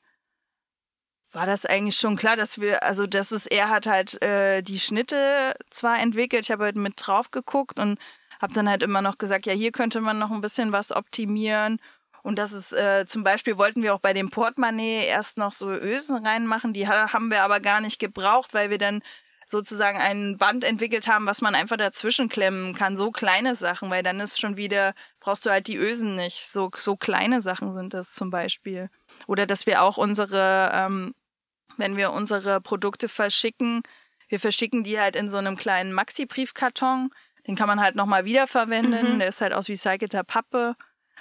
[1.31, 4.79] war das eigentlich schon klar, dass wir, also das ist, er hat halt äh, die
[4.79, 7.99] Schnitte zwar entwickelt, ich habe halt mit drauf geguckt und
[8.41, 11.79] habe dann halt immer noch gesagt, ja, hier könnte man noch ein bisschen was optimieren
[12.23, 15.71] und das ist äh, zum Beispiel wollten wir auch bei dem Portemonnaie erst noch so
[15.71, 19.01] Ösen reinmachen, die haben wir aber gar nicht gebraucht, weil wir dann
[19.49, 22.97] sozusagen ein Band entwickelt haben, was man einfach dazwischen klemmen kann.
[22.97, 26.47] So kleine Sachen, weil dann ist schon wieder, brauchst du halt die Ösen nicht.
[26.47, 28.89] So, so kleine Sachen sind das zum Beispiel.
[29.25, 31.15] Oder dass wir auch unsere, ähm,
[31.79, 33.81] wenn wir unsere Produkte verschicken,
[34.29, 37.09] wir verschicken die halt in so einem kleinen Maxi-Briefkarton.
[37.47, 39.15] Den kann man halt nochmal wiederverwenden.
[39.15, 39.19] Mhm.
[39.19, 40.75] Der ist halt aus recycelter Pappe.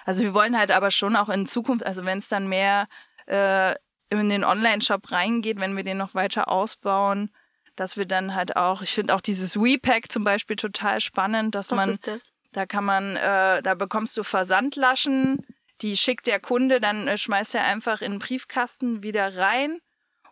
[0.05, 2.87] Also wir wollen halt aber schon auch in Zukunft, also wenn es dann mehr
[3.27, 3.75] äh,
[4.11, 7.31] in den Online-Shop reingeht, wenn wir den noch weiter ausbauen,
[7.77, 11.71] dass wir dann halt auch, ich finde auch dieses WePack zum Beispiel total spannend, dass
[11.71, 12.33] Was man, ist das?
[12.53, 15.47] da kann man, äh, da bekommst du Versandlaschen,
[15.81, 19.81] die schickt der Kunde, dann äh, schmeißt er einfach in den Briefkasten wieder rein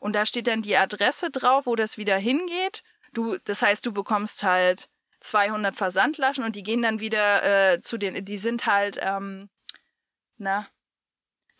[0.01, 2.83] und da steht dann die Adresse drauf, wo das wieder hingeht.
[3.13, 4.89] Du, das heißt, du bekommst halt
[5.21, 9.49] 200 Versandlaschen und die gehen dann wieder äh, zu den, die sind halt ähm,
[10.39, 10.69] na,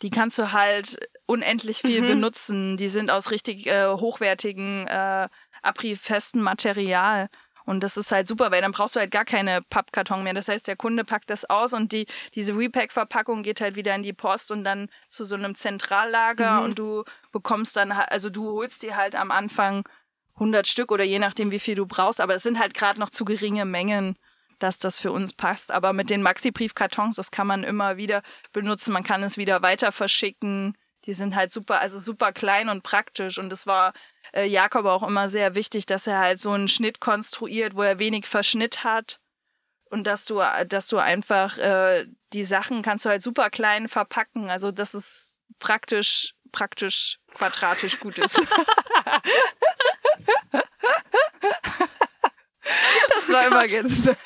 [0.03, 2.07] die kannst du halt unendlich viel mhm.
[2.07, 2.77] benutzen.
[2.77, 5.29] Die sind aus richtig äh, hochwertigen, äh,
[5.63, 7.29] abriebfesten Material.
[7.67, 10.35] Und das ist halt super, weil dann brauchst du halt gar keine Pappkarton mehr.
[10.35, 14.05] Das heißt, der Kunde packt das aus und die, diese Repack-Verpackung geht halt wieder in
[14.05, 16.65] die Post und dann zu so einem Zentrallager mhm.
[16.65, 19.85] und du bekommst dann, also du holst die halt am Anfang
[20.35, 22.21] 100 Stück oder je nachdem, wie viel du brauchst.
[22.21, 24.17] Aber es sind halt gerade noch zu geringe Mengen,
[24.61, 25.71] dass das für uns passt.
[25.73, 28.93] Aber mit den Maxi-Briefkartons, das kann man immer wieder benutzen.
[28.93, 30.77] Man kann es wieder weiter verschicken.
[31.07, 33.39] Die sind halt super, also super klein und praktisch.
[33.39, 33.93] Und es war
[34.33, 37.99] äh, Jakob auch immer sehr wichtig, dass er halt so einen Schnitt konstruiert, wo er
[37.99, 39.21] wenig Verschnitt hat.
[39.89, 44.51] Und dass du, dass du einfach äh, die Sachen kannst du halt super klein verpacken.
[44.51, 48.37] Also das ist praktisch, praktisch quadratisch gut ist.
[53.09, 53.93] das war immer ganz.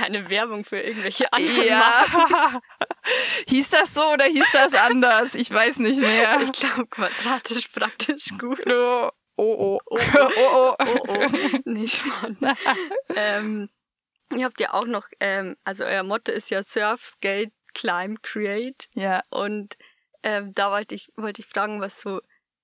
[0.00, 1.66] Keine Werbung für irgendwelche anderen.
[1.66, 2.60] Ja.
[3.48, 5.34] hieß das so oder hieß das anders?
[5.34, 6.40] Ich weiß nicht mehr.
[6.50, 8.60] Ich glaube quadratisch praktisch gut.
[8.66, 9.78] Oh, oh, oh.
[9.90, 11.58] Oh, oh, oh, oh, oh.
[11.66, 12.38] Nicht spannend.
[13.14, 13.68] ähm,
[14.34, 18.88] ihr habt ja auch noch, ähm, also euer Motto ist ja Surf, Skate, Climb, Create.
[18.94, 19.22] Ja.
[19.28, 19.76] Und
[20.22, 22.22] ähm, da wollte ich, wollte ich fragen, was so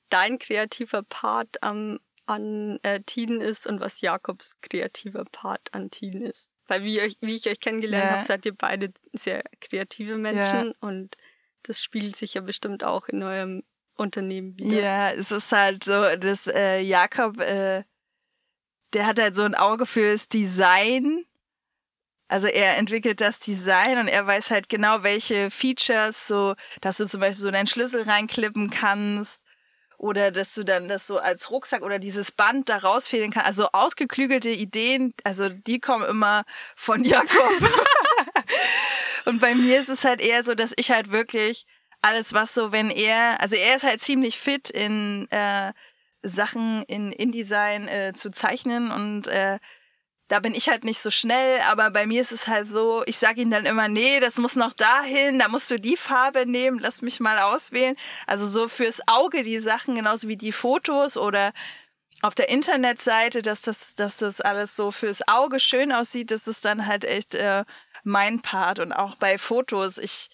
[0.08, 6.22] dein kreativer Part am, an äh, Tiden ist und was Jakobs kreativer Part an Tiden
[6.22, 6.55] ist.
[6.68, 8.16] Weil wie, euch, wie ich euch kennengelernt Ja.
[8.16, 11.16] habe, seid ihr beide sehr kreative Menschen und
[11.62, 13.62] das spiegelt sich ja bestimmt auch in eurem
[13.96, 14.80] Unternehmen wieder.
[14.80, 17.84] Ja, es ist halt so, dass äh, Jakob, äh,
[18.92, 21.24] der hat halt so ein Auge fürs Design.
[22.28, 27.06] Also er entwickelt das Design und er weiß halt genau, welche Features, so, dass du
[27.06, 29.40] zum Beispiel so deinen Schlüssel reinklippen kannst
[29.98, 33.46] oder dass du dann das so als Rucksack oder dieses Band da rausfädeln kannst.
[33.46, 37.50] Also ausgeklügelte Ideen, also die kommen immer von Jakob.
[39.24, 41.66] und bei mir ist es halt eher so, dass ich halt wirklich
[42.02, 45.72] alles, was so, wenn er, also er ist halt ziemlich fit in äh,
[46.22, 49.58] Sachen in InDesign äh, zu zeichnen und äh,
[50.28, 53.16] da bin ich halt nicht so schnell, aber bei mir ist es halt so, ich
[53.16, 56.78] sage ihm dann immer, nee, das muss noch dahin, da musst du die Farbe nehmen,
[56.80, 57.96] lass mich mal auswählen.
[58.26, 61.52] Also so fürs Auge die Sachen, genauso wie die Fotos oder
[62.22, 66.64] auf der Internetseite, dass das, dass das alles so fürs Auge schön aussieht, das ist
[66.64, 67.64] dann halt echt äh,
[68.02, 68.80] mein Part.
[68.80, 70.28] Und auch bei Fotos, ich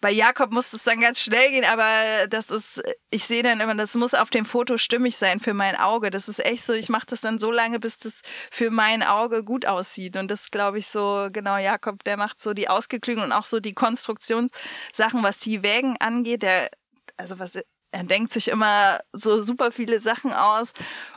[0.00, 3.74] bei Jakob muss es dann ganz schnell gehen, aber das ist, ich sehe dann immer,
[3.74, 6.10] das muss auf dem Foto stimmig sein für mein Auge.
[6.10, 9.42] Das ist echt so, ich mache das dann so lange, bis das für mein Auge
[9.42, 10.16] gut aussieht.
[10.16, 13.58] Und das glaube ich so, genau, Jakob, der macht so die Ausgeklügen und auch so
[13.58, 16.42] die Konstruktionssachen, was die Wägen angeht.
[16.42, 16.70] Der,
[17.16, 17.58] also was,
[17.90, 20.72] er denkt sich immer so super viele Sachen aus.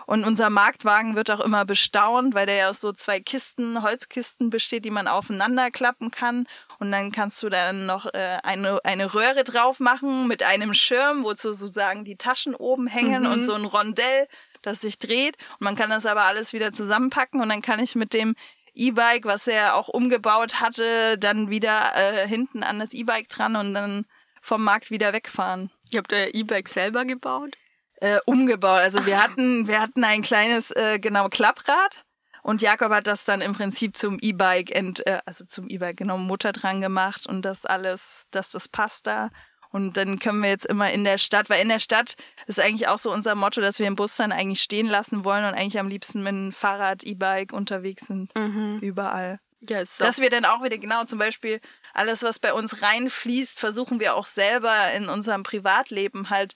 [0.06, 4.50] Und unser Marktwagen wird auch immer bestaunt, weil der ja aus so zwei Kisten, Holzkisten
[4.50, 6.48] besteht, die man aufeinander klappen kann.
[6.80, 11.24] Und dann kannst du dann noch äh, eine, eine Röhre drauf machen mit einem Schirm,
[11.24, 13.32] wozu sozusagen die Taschen oben hängen Mhm.
[13.32, 14.28] und so ein Rondell,
[14.62, 15.38] das sich dreht.
[15.60, 18.36] Und man kann das aber alles wieder zusammenpacken und dann kann ich mit dem
[18.74, 23.74] E-Bike, was er auch umgebaut hatte, dann wieder äh, hinten an das E-Bike dran und
[23.74, 24.06] dann
[24.42, 27.56] vom Markt wieder wegfahren Ihr habt euer E-Bike selber gebaut?
[28.02, 28.80] äh, umgebaut.
[28.82, 29.24] Also wir Ach so.
[29.24, 32.04] hatten, wir hatten ein kleines, äh, genau, Klapprad.
[32.44, 36.52] Und Jakob hat das dann im Prinzip zum E-Bike, äh, also zum E-Bike, genau, Mutter
[36.52, 39.30] dran gemacht und das alles, dass das passt da.
[39.70, 42.90] Und dann können wir jetzt immer in der Stadt, weil in der Stadt ist eigentlich
[42.90, 45.80] auch so unser Motto, dass wir den Bus dann eigentlich stehen lassen wollen und eigentlich
[45.80, 48.36] am liebsten mit dem Fahrrad, E-Bike unterwegs sind.
[48.36, 48.80] Mhm.
[48.82, 49.40] Überall.
[49.62, 51.62] Ja, ist Dass wir dann auch wieder, genau, zum Beispiel
[51.94, 56.56] alles, was bei uns reinfließt, versuchen wir auch selber in unserem Privatleben halt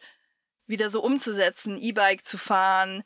[0.67, 3.03] wieder so umzusetzen, E-Bike zu fahren,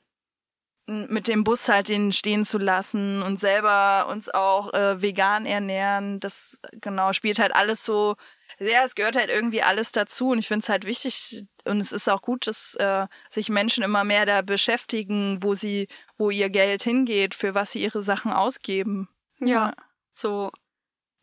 [0.89, 6.19] mit dem Bus halt den stehen zu lassen und selber uns auch äh, vegan ernähren.
[6.19, 8.15] Das genau spielt halt alles so.
[8.57, 11.91] Ja, es gehört halt irgendwie alles dazu und ich finde es halt wichtig und es
[11.91, 15.87] ist auch gut, dass äh, sich Menschen immer mehr da beschäftigen, wo sie,
[16.17, 19.07] wo ihr Geld hingeht, für was sie ihre Sachen ausgeben.
[19.39, 19.73] ja,
[20.13, 20.51] so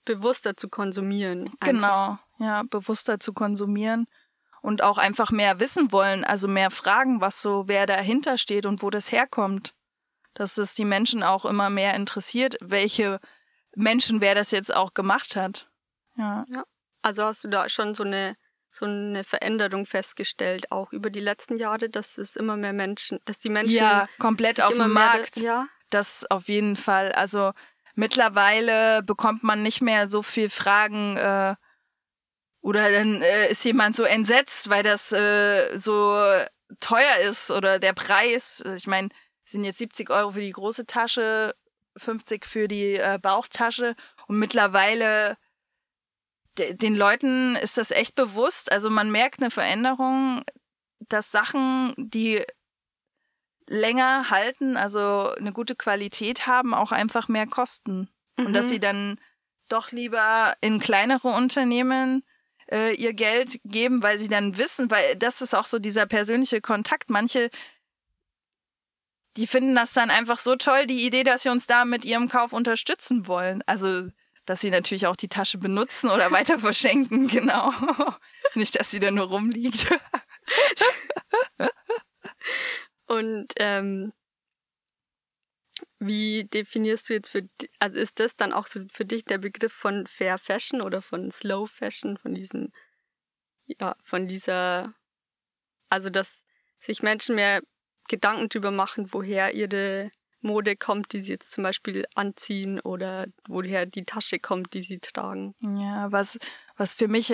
[0.07, 1.51] bewusster zu konsumieren.
[1.61, 1.67] einfach.
[1.67, 4.07] Genau, ja, bewusster zu konsumieren
[4.63, 8.83] und auch einfach mehr wissen wollen, also mehr fragen, was so, wer dahinter steht und
[8.83, 9.75] wo das herkommt.
[10.33, 13.21] Dass es die Menschen auch immer mehr interessiert, welche
[13.75, 15.71] Menschen, wer das jetzt auch gemacht hat.
[16.17, 16.45] Ja.
[17.03, 18.37] Also hast du da schon so eine
[18.71, 23.39] so eine Veränderung festgestellt, auch über die letzten Jahre, dass es immer mehr Menschen, dass
[23.39, 25.37] die Menschen Ja, komplett auf dem mehr, Markt.
[25.39, 27.13] Ja, Das auf jeden Fall.
[27.13, 27.53] Also
[27.97, 31.57] mittlerweile bekommt man nicht mehr so viel Fragen äh,
[32.61, 36.15] oder dann äh, ist jemand so entsetzt, weil das äh, so
[36.81, 38.63] teuer ist oder der Preis.
[38.77, 39.09] Ich meine,
[39.45, 41.55] sind jetzt 70 Euro für die große Tasche,
[41.97, 43.97] 50 für die äh, Bauchtasche
[44.29, 45.37] und mittlerweile
[46.59, 48.73] de den Leuten ist das echt bewusst.
[48.73, 50.43] Also man merkt eine Veränderung,
[51.09, 52.43] dass Sachen, die
[53.69, 58.09] länger halten, also eine gute Qualität haben, auch einfach mehr kosten.
[58.37, 58.71] Und dass Mhm.
[58.71, 59.21] sie dann
[59.69, 62.23] doch lieber in kleinere Unternehmen
[62.71, 66.61] äh, ihr Geld geben, weil sie dann wissen, weil das ist auch so dieser persönliche
[66.61, 67.11] Kontakt.
[67.11, 67.49] Manche,
[69.37, 72.29] die finden das dann einfach so toll, die Idee, dass sie uns da mit ihrem
[72.29, 73.63] Kauf unterstützen wollen.
[73.67, 74.09] Also,
[74.47, 77.73] dass sie natürlich auch die Tasche benutzen oder weiter verschenken, genau.
[78.55, 79.87] Nicht, dass sie da nur rumliegt.
[83.07, 84.13] Und ähm,
[85.99, 89.73] wie definierst du jetzt für, also ist das dann auch so für dich der Begriff
[89.73, 92.73] von Fair Fashion oder von Slow Fashion, von diesem,
[93.67, 94.95] ja, von dieser,
[95.89, 96.45] also dass
[96.81, 97.63] sich Menschen mehr
[98.09, 103.87] Gedanken drüber machen, woher ihre Mode kommt, die sie jetzt zum Beispiel anziehen oder woher
[103.87, 105.55] die Tasche kommt, die sie tragen.
[105.61, 106.39] Ja, was,
[106.77, 107.33] was für mich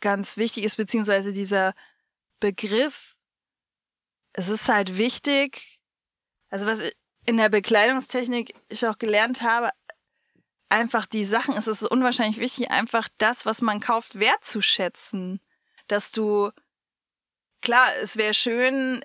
[0.00, 1.74] ganz wichtig ist, beziehungsweise dieser
[2.38, 3.17] Begriff,
[4.38, 5.80] es ist halt wichtig,
[6.48, 6.80] also was
[7.26, 9.70] in der Bekleidungstechnik ich auch gelernt habe,
[10.68, 15.40] einfach die Sachen, es ist unwahrscheinlich wichtig, einfach das, was man kauft, wertzuschätzen.
[15.88, 16.52] Dass du,
[17.62, 19.04] klar, es wäre schön,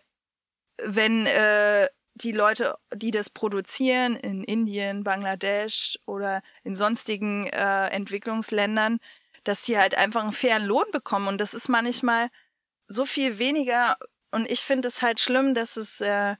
[0.77, 8.99] wenn äh, die Leute, die das produzieren in Indien, Bangladesch oder in sonstigen äh, Entwicklungsländern,
[9.45, 11.27] dass sie halt einfach einen fairen Lohn bekommen.
[11.27, 12.29] Und das ist manchmal
[12.87, 13.97] so viel weniger.
[14.33, 16.35] Und ich finde es halt schlimm, dass es äh,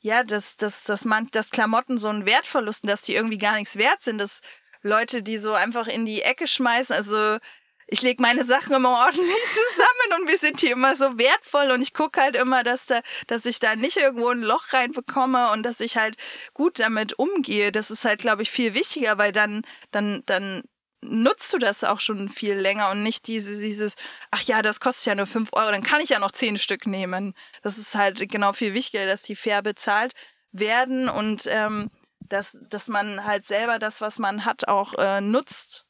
[0.00, 3.76] ja, dass, dass, dass man, dass Klamotten so einen Wertverlust, dass die irgendwie gar nichts
[3.76, 4.42] wert sind, dass
[4.82, 7.38] Leute die so einfach in die Ecke schmeißen, also
[7.86, 11.80] ich lege meine Sachen immer ordentlich zusammen und wir sind hier immer so wertvoll und
[11.80, 15.62] ich gucke halt immer, dass da, dass ich da nicht irgendwo ein Loch reinbekomme und
[15.62, 16.16] dass ich halt
[16.52, 17.72] gut damit umgehe.
[17.72, 20.62] Das ist halt, glaube ich, viel wichtiger, weil dann, dann, dann
[21.04, 23.94] nutzt du das auch schon viel länger und nicht dieses, dieses,
[24.30, 26.86] ach ja, das kostet ja nur fünf Euro, dann kann ich ja noch zehn Stück
[26.86, 27.34] nehmen.
[27.62, 30.14] Das ist halt genau viel wichtiger, dass die fair bezahlt
[30.52, 31.90] werden und ähm,
[32.20, 35.86] dass, dass man halt selber das, was man hat, auch äh, nutzt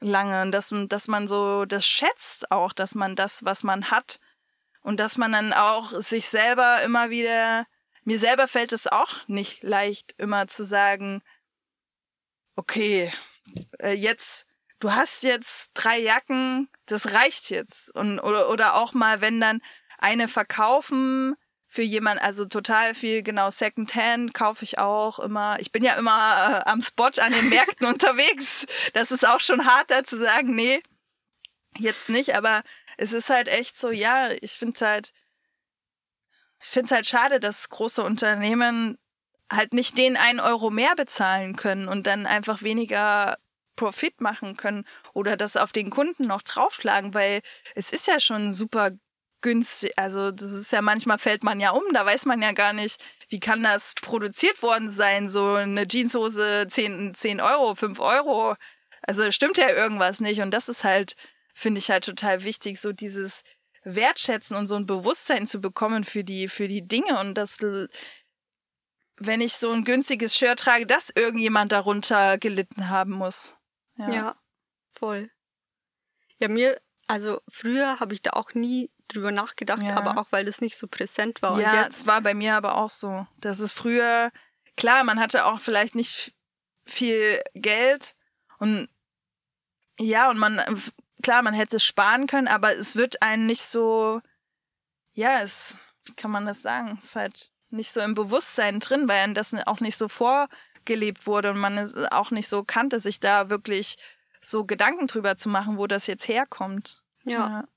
[0.00, 4.20] lange und dass, dass man so das schätzt auch, dass man das, was man hat
[4.82, 7.66] und dass man dann auch sich selber immer wieder,
[8.04, 11.22] mir selber fällt es auch nicht leicht, immer zu sagen,
[12.56, 13.12] okay,
[13.78, 14.46] äh, jetzt,
[14.80, 17.94] du hast jetzt drei Jacken, das reicht jetzt.
[17.94, 19.60] Und, oder, oder auch mal, wenn dann
[19.98, 25.58] eine verkaufen für jemand, also total viel, genau, Secondhand kaufe ich auch immer.
[25.60, 28.66] Ich bin ja immer äh, am Spot an den Märkten unterwegs.
[28.94, 30.82] Das ist auch schon hart, da zu sagen, nee,
[31.78, 32.62] jetzt nicht, aber
[32.96, 35.12] es ist halt echt so, ja, ich finde es halt,
[36.60, 38.98] ich finde es halt schade, dass große Unternehmen
[39.52, 43.36] halt nicht den einen Euro mehr bezahlen können und dann einfach weniger
[43.76, 44.84] Profit machen können
[45.14, 47.40] oder das auf den Kunden noch draufschlagen, weil
[47.74, 48.90] es ist ja schon super
[49.40, 49.92] günstig.
[49.96, 53.00] Also das ist ja manchmal fällt man ja um, da weiß man ja gar nicht,
[53.28, 58.56] wie kann das produziert worden sein, so eine Jeanshose 10, 10 Euro, 5 Euro.
[59.02, 61.14] Also stimmt ja irgendwas nicht und das ist halt,
[61.54, 63.42] finde ich halt total wichtig, so dieses
[63.84, 67.58] Wertschätzen und so ein Bewusstsein zu bekommen für die, für die Dinge und das
[69.18, 73.56] wenn ich so ein günstiges Shirt trage, dass irgendjemand darunter gelitten haben muss.
[73.96, 74.36] Ja, ja
[74.98, 75.30] voll.
[76.38, 79.96] Ja, mir, also früher habe ich da auch nie drüber nachgedacht, ja.
[79.96, 81.60] aber auch weil das nicht so präsent war.
[81.60, 83.26] Ja, es war bei mir aber auch so.
[83.38, 84.30] Das ist früher,
[84.76, 86.34] klar, man hatte auch vielleicht nicht
[86.84, 88.14] viel Geld
[88.58, 88.88] und
[90.00, 90.62] ja, und man,
[91.22, 94.20] klar, man hätte es sparen können, aber es wird einen nicht so,
[95.12, 96.98] ja, es, wie kann man das sagen?
[97.00, 101.50] Es ist halt nicht so im Bewusstsein drin, weil das auch nicht so vorgelebt wurde
[101.50, 103.96] und man es auch nicht so kannte, sich da wirklich
[104.40, 107.02] so Gedanken drüber zu machen, wo das jetzt herkommt.
[107.24, 107.48] Ja.
[107.48, 107.68] Ja,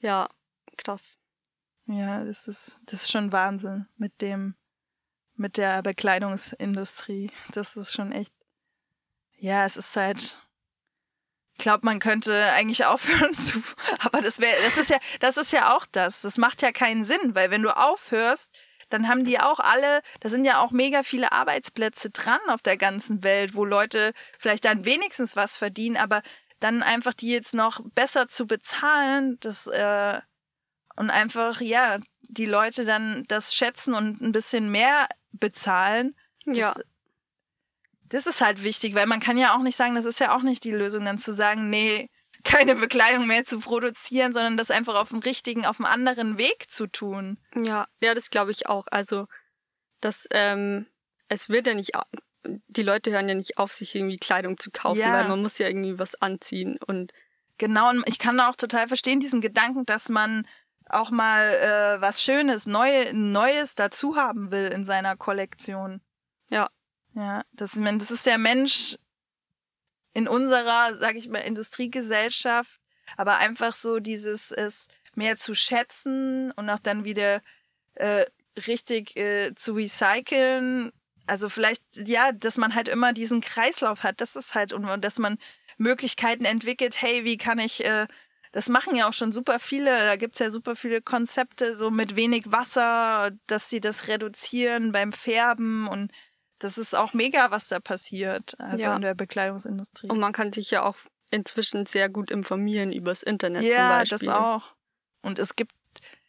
[0.00, 0.28] ja
[0.76, 1.18] krass.
[1.86, 4.54] Ja, das ist, das ist schon Wahnsinn mit dem,
[5.34, 7.30] mit der Bekleidungsindustrie.
[7.52, 8.32] Das ist schon echt,
[9.36, 10.38] ja, es ist halt,
[11.58, 13.62] glaube, man könnte eigentlich aufhören zu,
[14.00, 16.22] aber das wäre, das ist ja, das ist ja auch das.
[16.22, 18.50] Das macht ja keinen Sinn, weil wenn du aufhörst,
[18.88, 22.76] dann haben die auch alle, da sind ja auch mega viele Arbeitsplätze dran auf der
[22.76, 26.22] ganzen Welt, wo Leute vielleicht dann wenigstens was verdienen, aber
[26.60, 30.20] dann einfach die jetzt noch besser zu bezahlen, das äh,
[30.96, 36.14] und einfach ja die Leute dann das schätzen und ein bisschen mehr bezahlen.
[36.44, 36.74] Das, ja.
[38.12, 40.42] Das ist halt wichtig, weil man kann ja auch nicht sagen, das ist ja auch
[40.42, 42.10] nicht die Lösung, dann zu sagen, nee,
[42.44, 46.70] keine Bekleidung mehr zu produzieren, sondern das einfach auf dem richtigen, auf einem anderen Weg
[46.70, 47.38] zu tun.
[47.54, 48.86] Ja, ja, das glaube ich auch.
[48.90, 49.28] Also,
[50.02, 50.86] dass ähm,
[51.28, 51.92] es wird ja nicht,
[52.44, 55.14] die Leute hören ja nicht auf, sich irgendwie Kleidung zu kaufen, ja.
[55.14, 57.12] weil man muss ja irgendwie was anziehen und
[57.56, 57.88] genau.
[57.88, 60.46] Und ich kann auch total verstehen diesen Gedanken, dass man
[60.90, 66.02] auch mal äh, was Schönes, Neue, Neues dazu haben will in seiner Kollektion.
[66.50, 66.68] Ja,
[67.14, 68.96] ja, das, das ist der Mensch,
[70.14, 72.80] in unserer, sag ich mal, Industriegesellschaft,
[73.16, 77.40] aber einfach so dieses es mehr zu schätzen und auch dann wieder
[77.94, 78.26] äh,
[78.66, 80.92] richtig äh, zu recyceln.
[81.26, 84.20] Also vielleicht, ja, dass man halt immer diesen Kreislauf hat.
[84.20, 85.38] Das ist halt, und dass man
[85.78, 88.06] Möglichkeiten entwickelt, hey, wie kann ich, äh,
[88.52, 92.16] das machen ja auch schon super viele, da gibt's ja super viele Konzepte, so mit
[92.16, 96.12] wenig Wasser, dass sie das reduzieren beim Färben und
[96.62, 98.94] das ist auch mega, was da passiert, also ja.
[98.94, 100.08] in der Bekleidungsindustrie.
[100.08, 100.94] Und man kann sich ja auch
[101.32, 104.28] inzwischen sehr gut informieren übers Internet ja, zum Beispiel.
[104.28, 104.76] Ja, das auch.
[105.22, 105.72] Und es gibt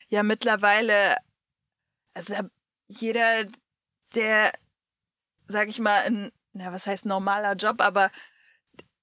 [0.08, 1.18] ja mittlerweile,
[2.16, 2.34] also
[2.88, 3.46] jeder,
[4.16, 4.54] der,
[5.48, 8.10] sag ich mal, ein, na, was heißt normaler Job, aber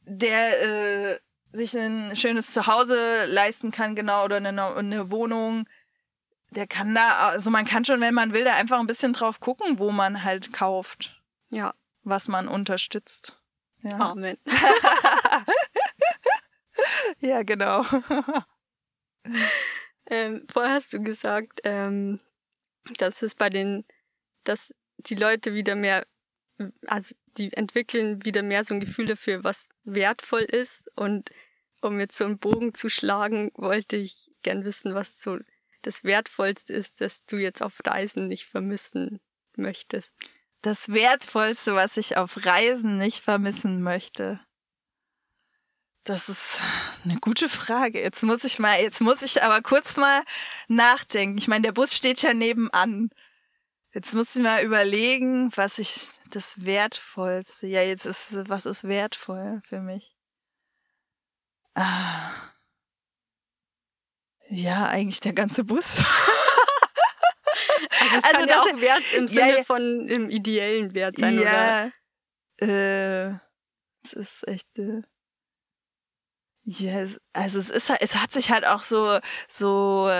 [0.00, 1.20] der äh,
[1.52, 5.68] sich ein schönes Zuhause leisten kann, genau, oder eine, eine Wohnung,
[6.50, 9.38] der kann da, also man kann schon, wenn man will, da einfach ein bisschen drauf
[9.38, 11.19] gucken, wo man halt kauft.
[11.50, 11.74] Ja.
[12.02, 13.36] Was man unterstützt.
[13.82, 13.98] Ja.
[13.98, 14.38] Amen.
[17.20, 17.84] ja, genau.
[20.06, 22.20] ähm, vorher hast du gesagt, ähm,
[22.98, 23.84] dass es bei den,
[24.44, 26.06] dass die Leute wieder mehr,
[26.86, 30.90] also die entwickeln wieder mehr so ein Gefühl dafür, was wertvoll ist.
[30.96, 31.30] Und
[31.80, 35.38] um jetzt so einen Bogen zu schlagen, wollte ich gern wissen, was so
[35.82, 39.20] das Wertvollste ist, dass du jetzt auf Reisen nicht vermissen
[39.56, 40.14] möchtest.
[40.62, 44.40] Das Wertvollste, was ich auf Reisen nicht vermissen möchte.
[46.04, 46.58] Das ist
[47.04, 48.00] eine gute Frage.
[48.00, 50.22] Jetzt muss ich mal, jetzt muss ich aber kurz mal
[50.68, 51.38] nachdenken.
[51.38, 53.10] Ich meine, der Bus steht ja nebenan.
[53.92, 57.66] Jetzt muss ich mal überlegen, was ich das Wertvollste.
[57.66, 60.16] Ja, jetzt ist, was ist wertvoll für mich?
[61.74, 62.30] Ah.
[64.48, 66.02] Ja, eigentlich der ganze Bus.
[68.00, 71.38] also es also kann ja auch Wert im Sinne ja, von im ideellen Wert sein,
[71.38, 71.90] ja,
[72.60, 72.68] oder?
[72.68, 73.28] Äh,
[74.04, 74.78] es ist echt.
[74.78, 75.02] Äh,
[76.62, 80.10] ja, yes, also es ist es hat sich halt auch so so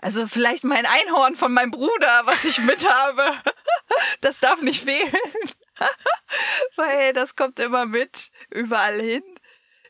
[0.00, 3.22] also vielleicht mein Einhorn von meinem Bruder, was ich mit habe.
[4.20, 5.12] Das darf nicht fehlen.
[6.76, 9.22] Weil das kommt immer mit, überall hin.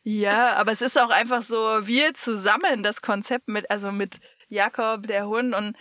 [0.02, 4.18] Ja, aber es ist auch einfach so, wir zusammen das Konzept mit, also mit
[4.48, 5.76] Jakob, der Hund und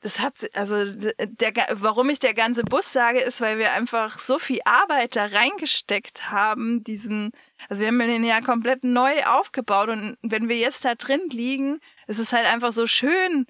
[0.00, 4.38] das hat, also der, warum ich der ganze Bus sage, ist, weil wir einfach so
[4.38, 7.32] viel Arbeit da reingesteckt haben, diesen,
[7.68, 11.80] also wir haben den ja komplett neu aufgebaut und wenn wir jetzt da drin liegen,
[12.06, 13.46] ist es halt einfach so schön.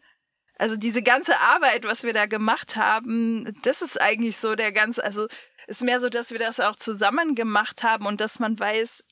[0.58, 5.04] Also diese ganze Arbeit, was wir da gemacht haben, das ist eigentlich so der ganze,
[5.04, 5.26] also
[5.66, 9.04] ist mehr so, dass wir das auch zusammen gemacht haben und dass man weiß,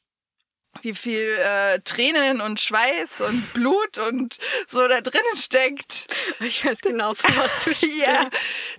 [0.82, 6.06] wie viel äh, Tränen und Schweiß und Blut und so da drinnen steckt.
[6.40, 8.28] Ich weiß genau, von was du Ja,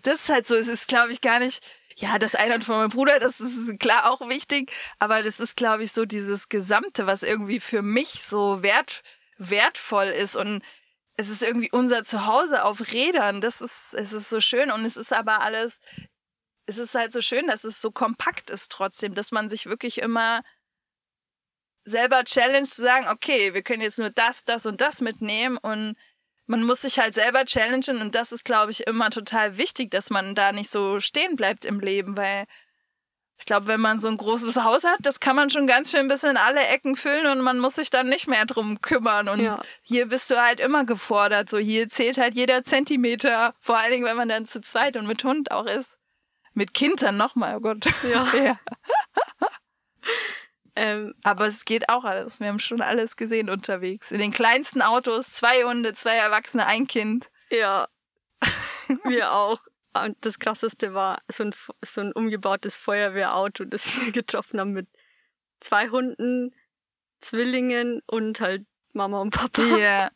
[0.04, 0.56] das ist halt so.
[0.56, 1.64] Es ist, glaube ich, gar nicht.
[1.98, 5.84] Ja, das eine von meinem Bruder, das ist klar auch wichtig, aber das ist, glaube
[5.84, 9.02] ich, so dieses Gesamte, was irgendwie für mich so wert,
[9.38, 10.62] wertvoll ist und
[11.18, 13.40] es ist irgendwie unser Zuhause auf Rädern.
[13.40, 15.80] Das ist, es ist so schön und es ist aber alles,
[16.66, 20.00] es ist halt so schön, dass es so kompakt ist trotzdem, dass man sich wirklich
[20.00, 20.42] immer
[21.86, 25.96] selber challenge zu sagen, okay, wir können jetzt nur das, das und das mitnehmen und
[26.48, 30.10] man muss sich halt selber challengen und das ist, glaube ich, immer total wichtig, dass
[30.10, 32.46] man da nicht so stehen bleibt im Leben, weil
[33.38, 36.08] ich glaube, wenn man so ein großes Haus hat, das kann man schon ganz schön
[36.08, 39.28] bis in alle Ecken füllen und man muss sich dann nicht mehr drum kümmern.
[39.28, 39.62] Und ja.
[39.82, 41.50] hier bist du halt immer gefordert.
[41.50, 43.54] So hier zählt halt jeder Zentimeter.
[43.60, 45.98] Vor allen Dingen, wenn man dann zu zweit und mit Hund auch ist.
[46.54, 47.86] Mit Kindern nochmal, oh Gott.
[48.10, 48.26] Ja.
[48.42, 48.60] ja.
[50.76, 52.40] Ähm, aber es geht auch alles.
[52.40, 54.12] Wir haben schon alles gesehen unterwegs.
[54.12, 57.30] In den kleinsten Autos, zwei Hunde, zwei Erwachsene, ein Kind.
[57.50, 57.88] Ja.
[59.06, 59.62] wir auch.
[59.94, 64.88] Und das krasseste war so ein, so ein umgebautes Feuerwehrauto, das wir getroffen haben mit
[65.62, 66.54] zwei Hunden,
[67.22, 69.62] Zwillingen und halt Mama und Papa.
[69.62, 69.78] Ja.
[69.78, 70.12] Yeah.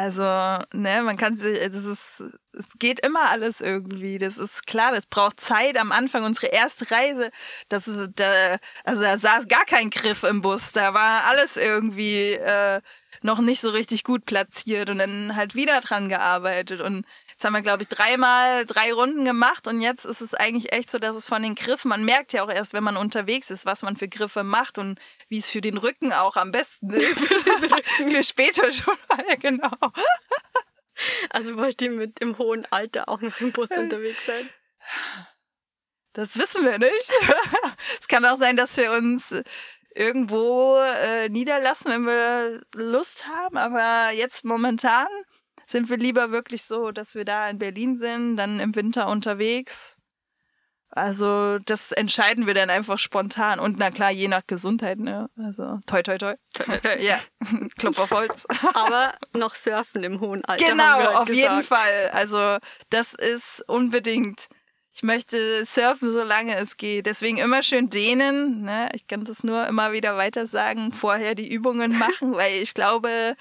[0.00, 2.22] Also, ne, man kann sich, das ist,
[2.52, 4.18] es geht immer alles irgendwie.
[4.18, 5.76] Das ist klar, das braucht Zeit.
[5.76, 7.32] Am Anfang unsere erste Reise,
[7.68, 10.70] das, da, also da saß gar kein Griff im Bus.
[10.70, 12.80] Da war alles irgendwie äh,
[13.22, 17.04] noch nicht so richtig gut platziert und dann halt wieder dran gearbeitet und
[17.38, 20.90] Jetzt haben wir, glaube ich, dreimal drei Runden gemacht und jetzt ist es eigentlich echt
[20.90, 23.64] so, dass es von den Griffen, man merkt ja auch erst, wenn man unterwegs ist,
[23.64, 27.32] was man für Griffe macht und wie es für den Rücken auch am besten ist.
[28.10, 29.70] für später schon mal, genau.
[31.30, 34.50] Also wollt ihr mit dem hohen Alter auch noch im Bus unterwegs sein?
[36.14, 37.12] Das wissen wir nicht.
[38.00, 39.44] es kann auch sein, dass wir uns
[39.94, 45.06] irgendwo äh, niederlassen, wenn wir Lust haben, aber jetzt momentan
[45.70, 49.98] sind wir lieber wirklich so, dass wir da in Berlin sind, dann im Winter unterwegs.
[50.90, 53.60] Also das entscheiden wir dann einfach spontan.
[53.60, 55.28] Und na klar, je nach Gesundheit, ne?
[55.36, 56.34] Also toi toi toi.
[56.54, 56.96] toi, toi, toi.
[57.02, 57.20] Ja,
[57.78, 58.46] Klopf auf Holz.
[58.74, 60.64] Aber noch surfen im hohen Alter.
[60.64, 61.36] Genau, auf gesagt.
[61.36, 62.10] jeden Fall.
[62.12, 62.56] Also
[62.88, 64.48] das ist unbedingt.
[64.94, 67.06] Ich möchte surfen, solange es geht.
[67.06, 68.62] Deswegen immer schön dehnen.
[68.62, 68.88] Ne?
[68.94, 70.92] Ich kann das nur immer wieder weiter sagen.
[70.92, 73.36] Vorher die Übungen machen, weil ich glaube,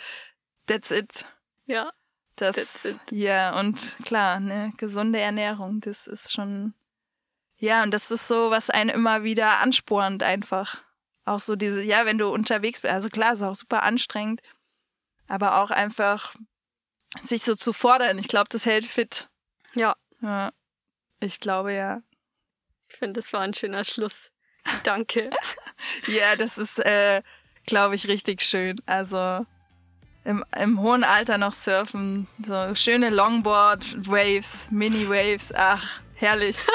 [0.67, 1.25] that's it.
[1.65, 1.91] Ja.
[2.37, 2.99] Das.
[3.11, 6.73] Ja, und klar, ne, gesunde Ernährung, das ist schon
[7.59, 10.83] ja, und das ist so, was einen immer wieder anspornt einfach.
[11.25, 14.41] Auch so diese, ja, wenn du unterwegs bist, also klar, ist auch super anstrengend,
[15.27, 16.35] aber auch einfach
[17.23, 18.19] sich so zu fordern.
[18.19, 19.27] Ich glaube, das hält fit.
[19.73, 19.95] Ja.
[20.21, 20.51] Ja.
[21.19, 22.01] Ich glaube ja.
[22.89, 24.31] Ich finde, das war ein schöner Schluss.
[24.83, 25.31] Danke.
[26.07, 27.23] ja, das ist, äh,
[27.65, 28.79] glaube ich, richtig schön.
[28.85, 29.45] Also
[30.27, 36.57] im, im hohen Alter noch surfen, so schöne Longboard-Waves, Mini-Waves, ach, herrlich.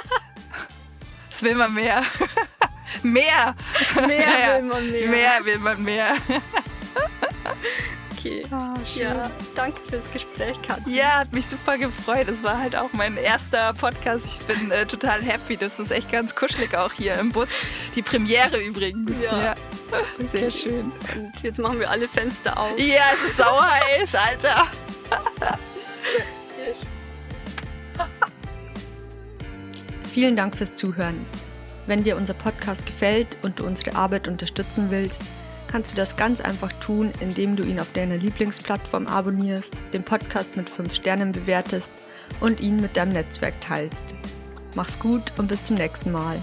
[1.43, 2.03] will man mehr.
[3.03, 3.55] mehr.
[4.07, 5.09] Mehr will man mehr.
[5.09, 6.17] Mehr will man mehr.
[8.25, 8.45] Okay.
[8.51, 10.93] Oh, ja, danke fürs Gespräch, Katja.
[10.93, 12.29] Ja, hat mich super gefreut.
[12.29, 14.25] Es war halt auch mein erster Podcast.
[14.27, 15.57] Ich bin äh, total happy.
[15.57, 17.49] Das ist echt ganz kuschelig auch hier im Bus.
[17.95, 19.21] Die Premiere übrigens.
[19.23, 19.43] Ja.
[19.43, 19.55] ja.
[20.31, 20.93] Sehr schön.
[21.15, 22.79] Und jetzt machen wir alle Fenster auf.
[22.79, 24.67] Ja, es ist sauer heiß, Alter.
[30.13, 31.25] Vielen Dank fürs Zuhören.
[31.87, 35.23] Wenn dir unser Podcast gefällt und du unsere Arbeit unterstützen willst,
[35.73, 40.55] kannst du das ganz einfach tun, indem du ihn auf deiner Lieblingsplattform abonnierst, den Podcast
[40.55, 41.91] mit 5 Sternen bewertest
[42.41, 44.05] und ihn mit deinem Netzwerk teilst.
[44.75, 46.43] Mach's gut und bis zum nächsten Mal.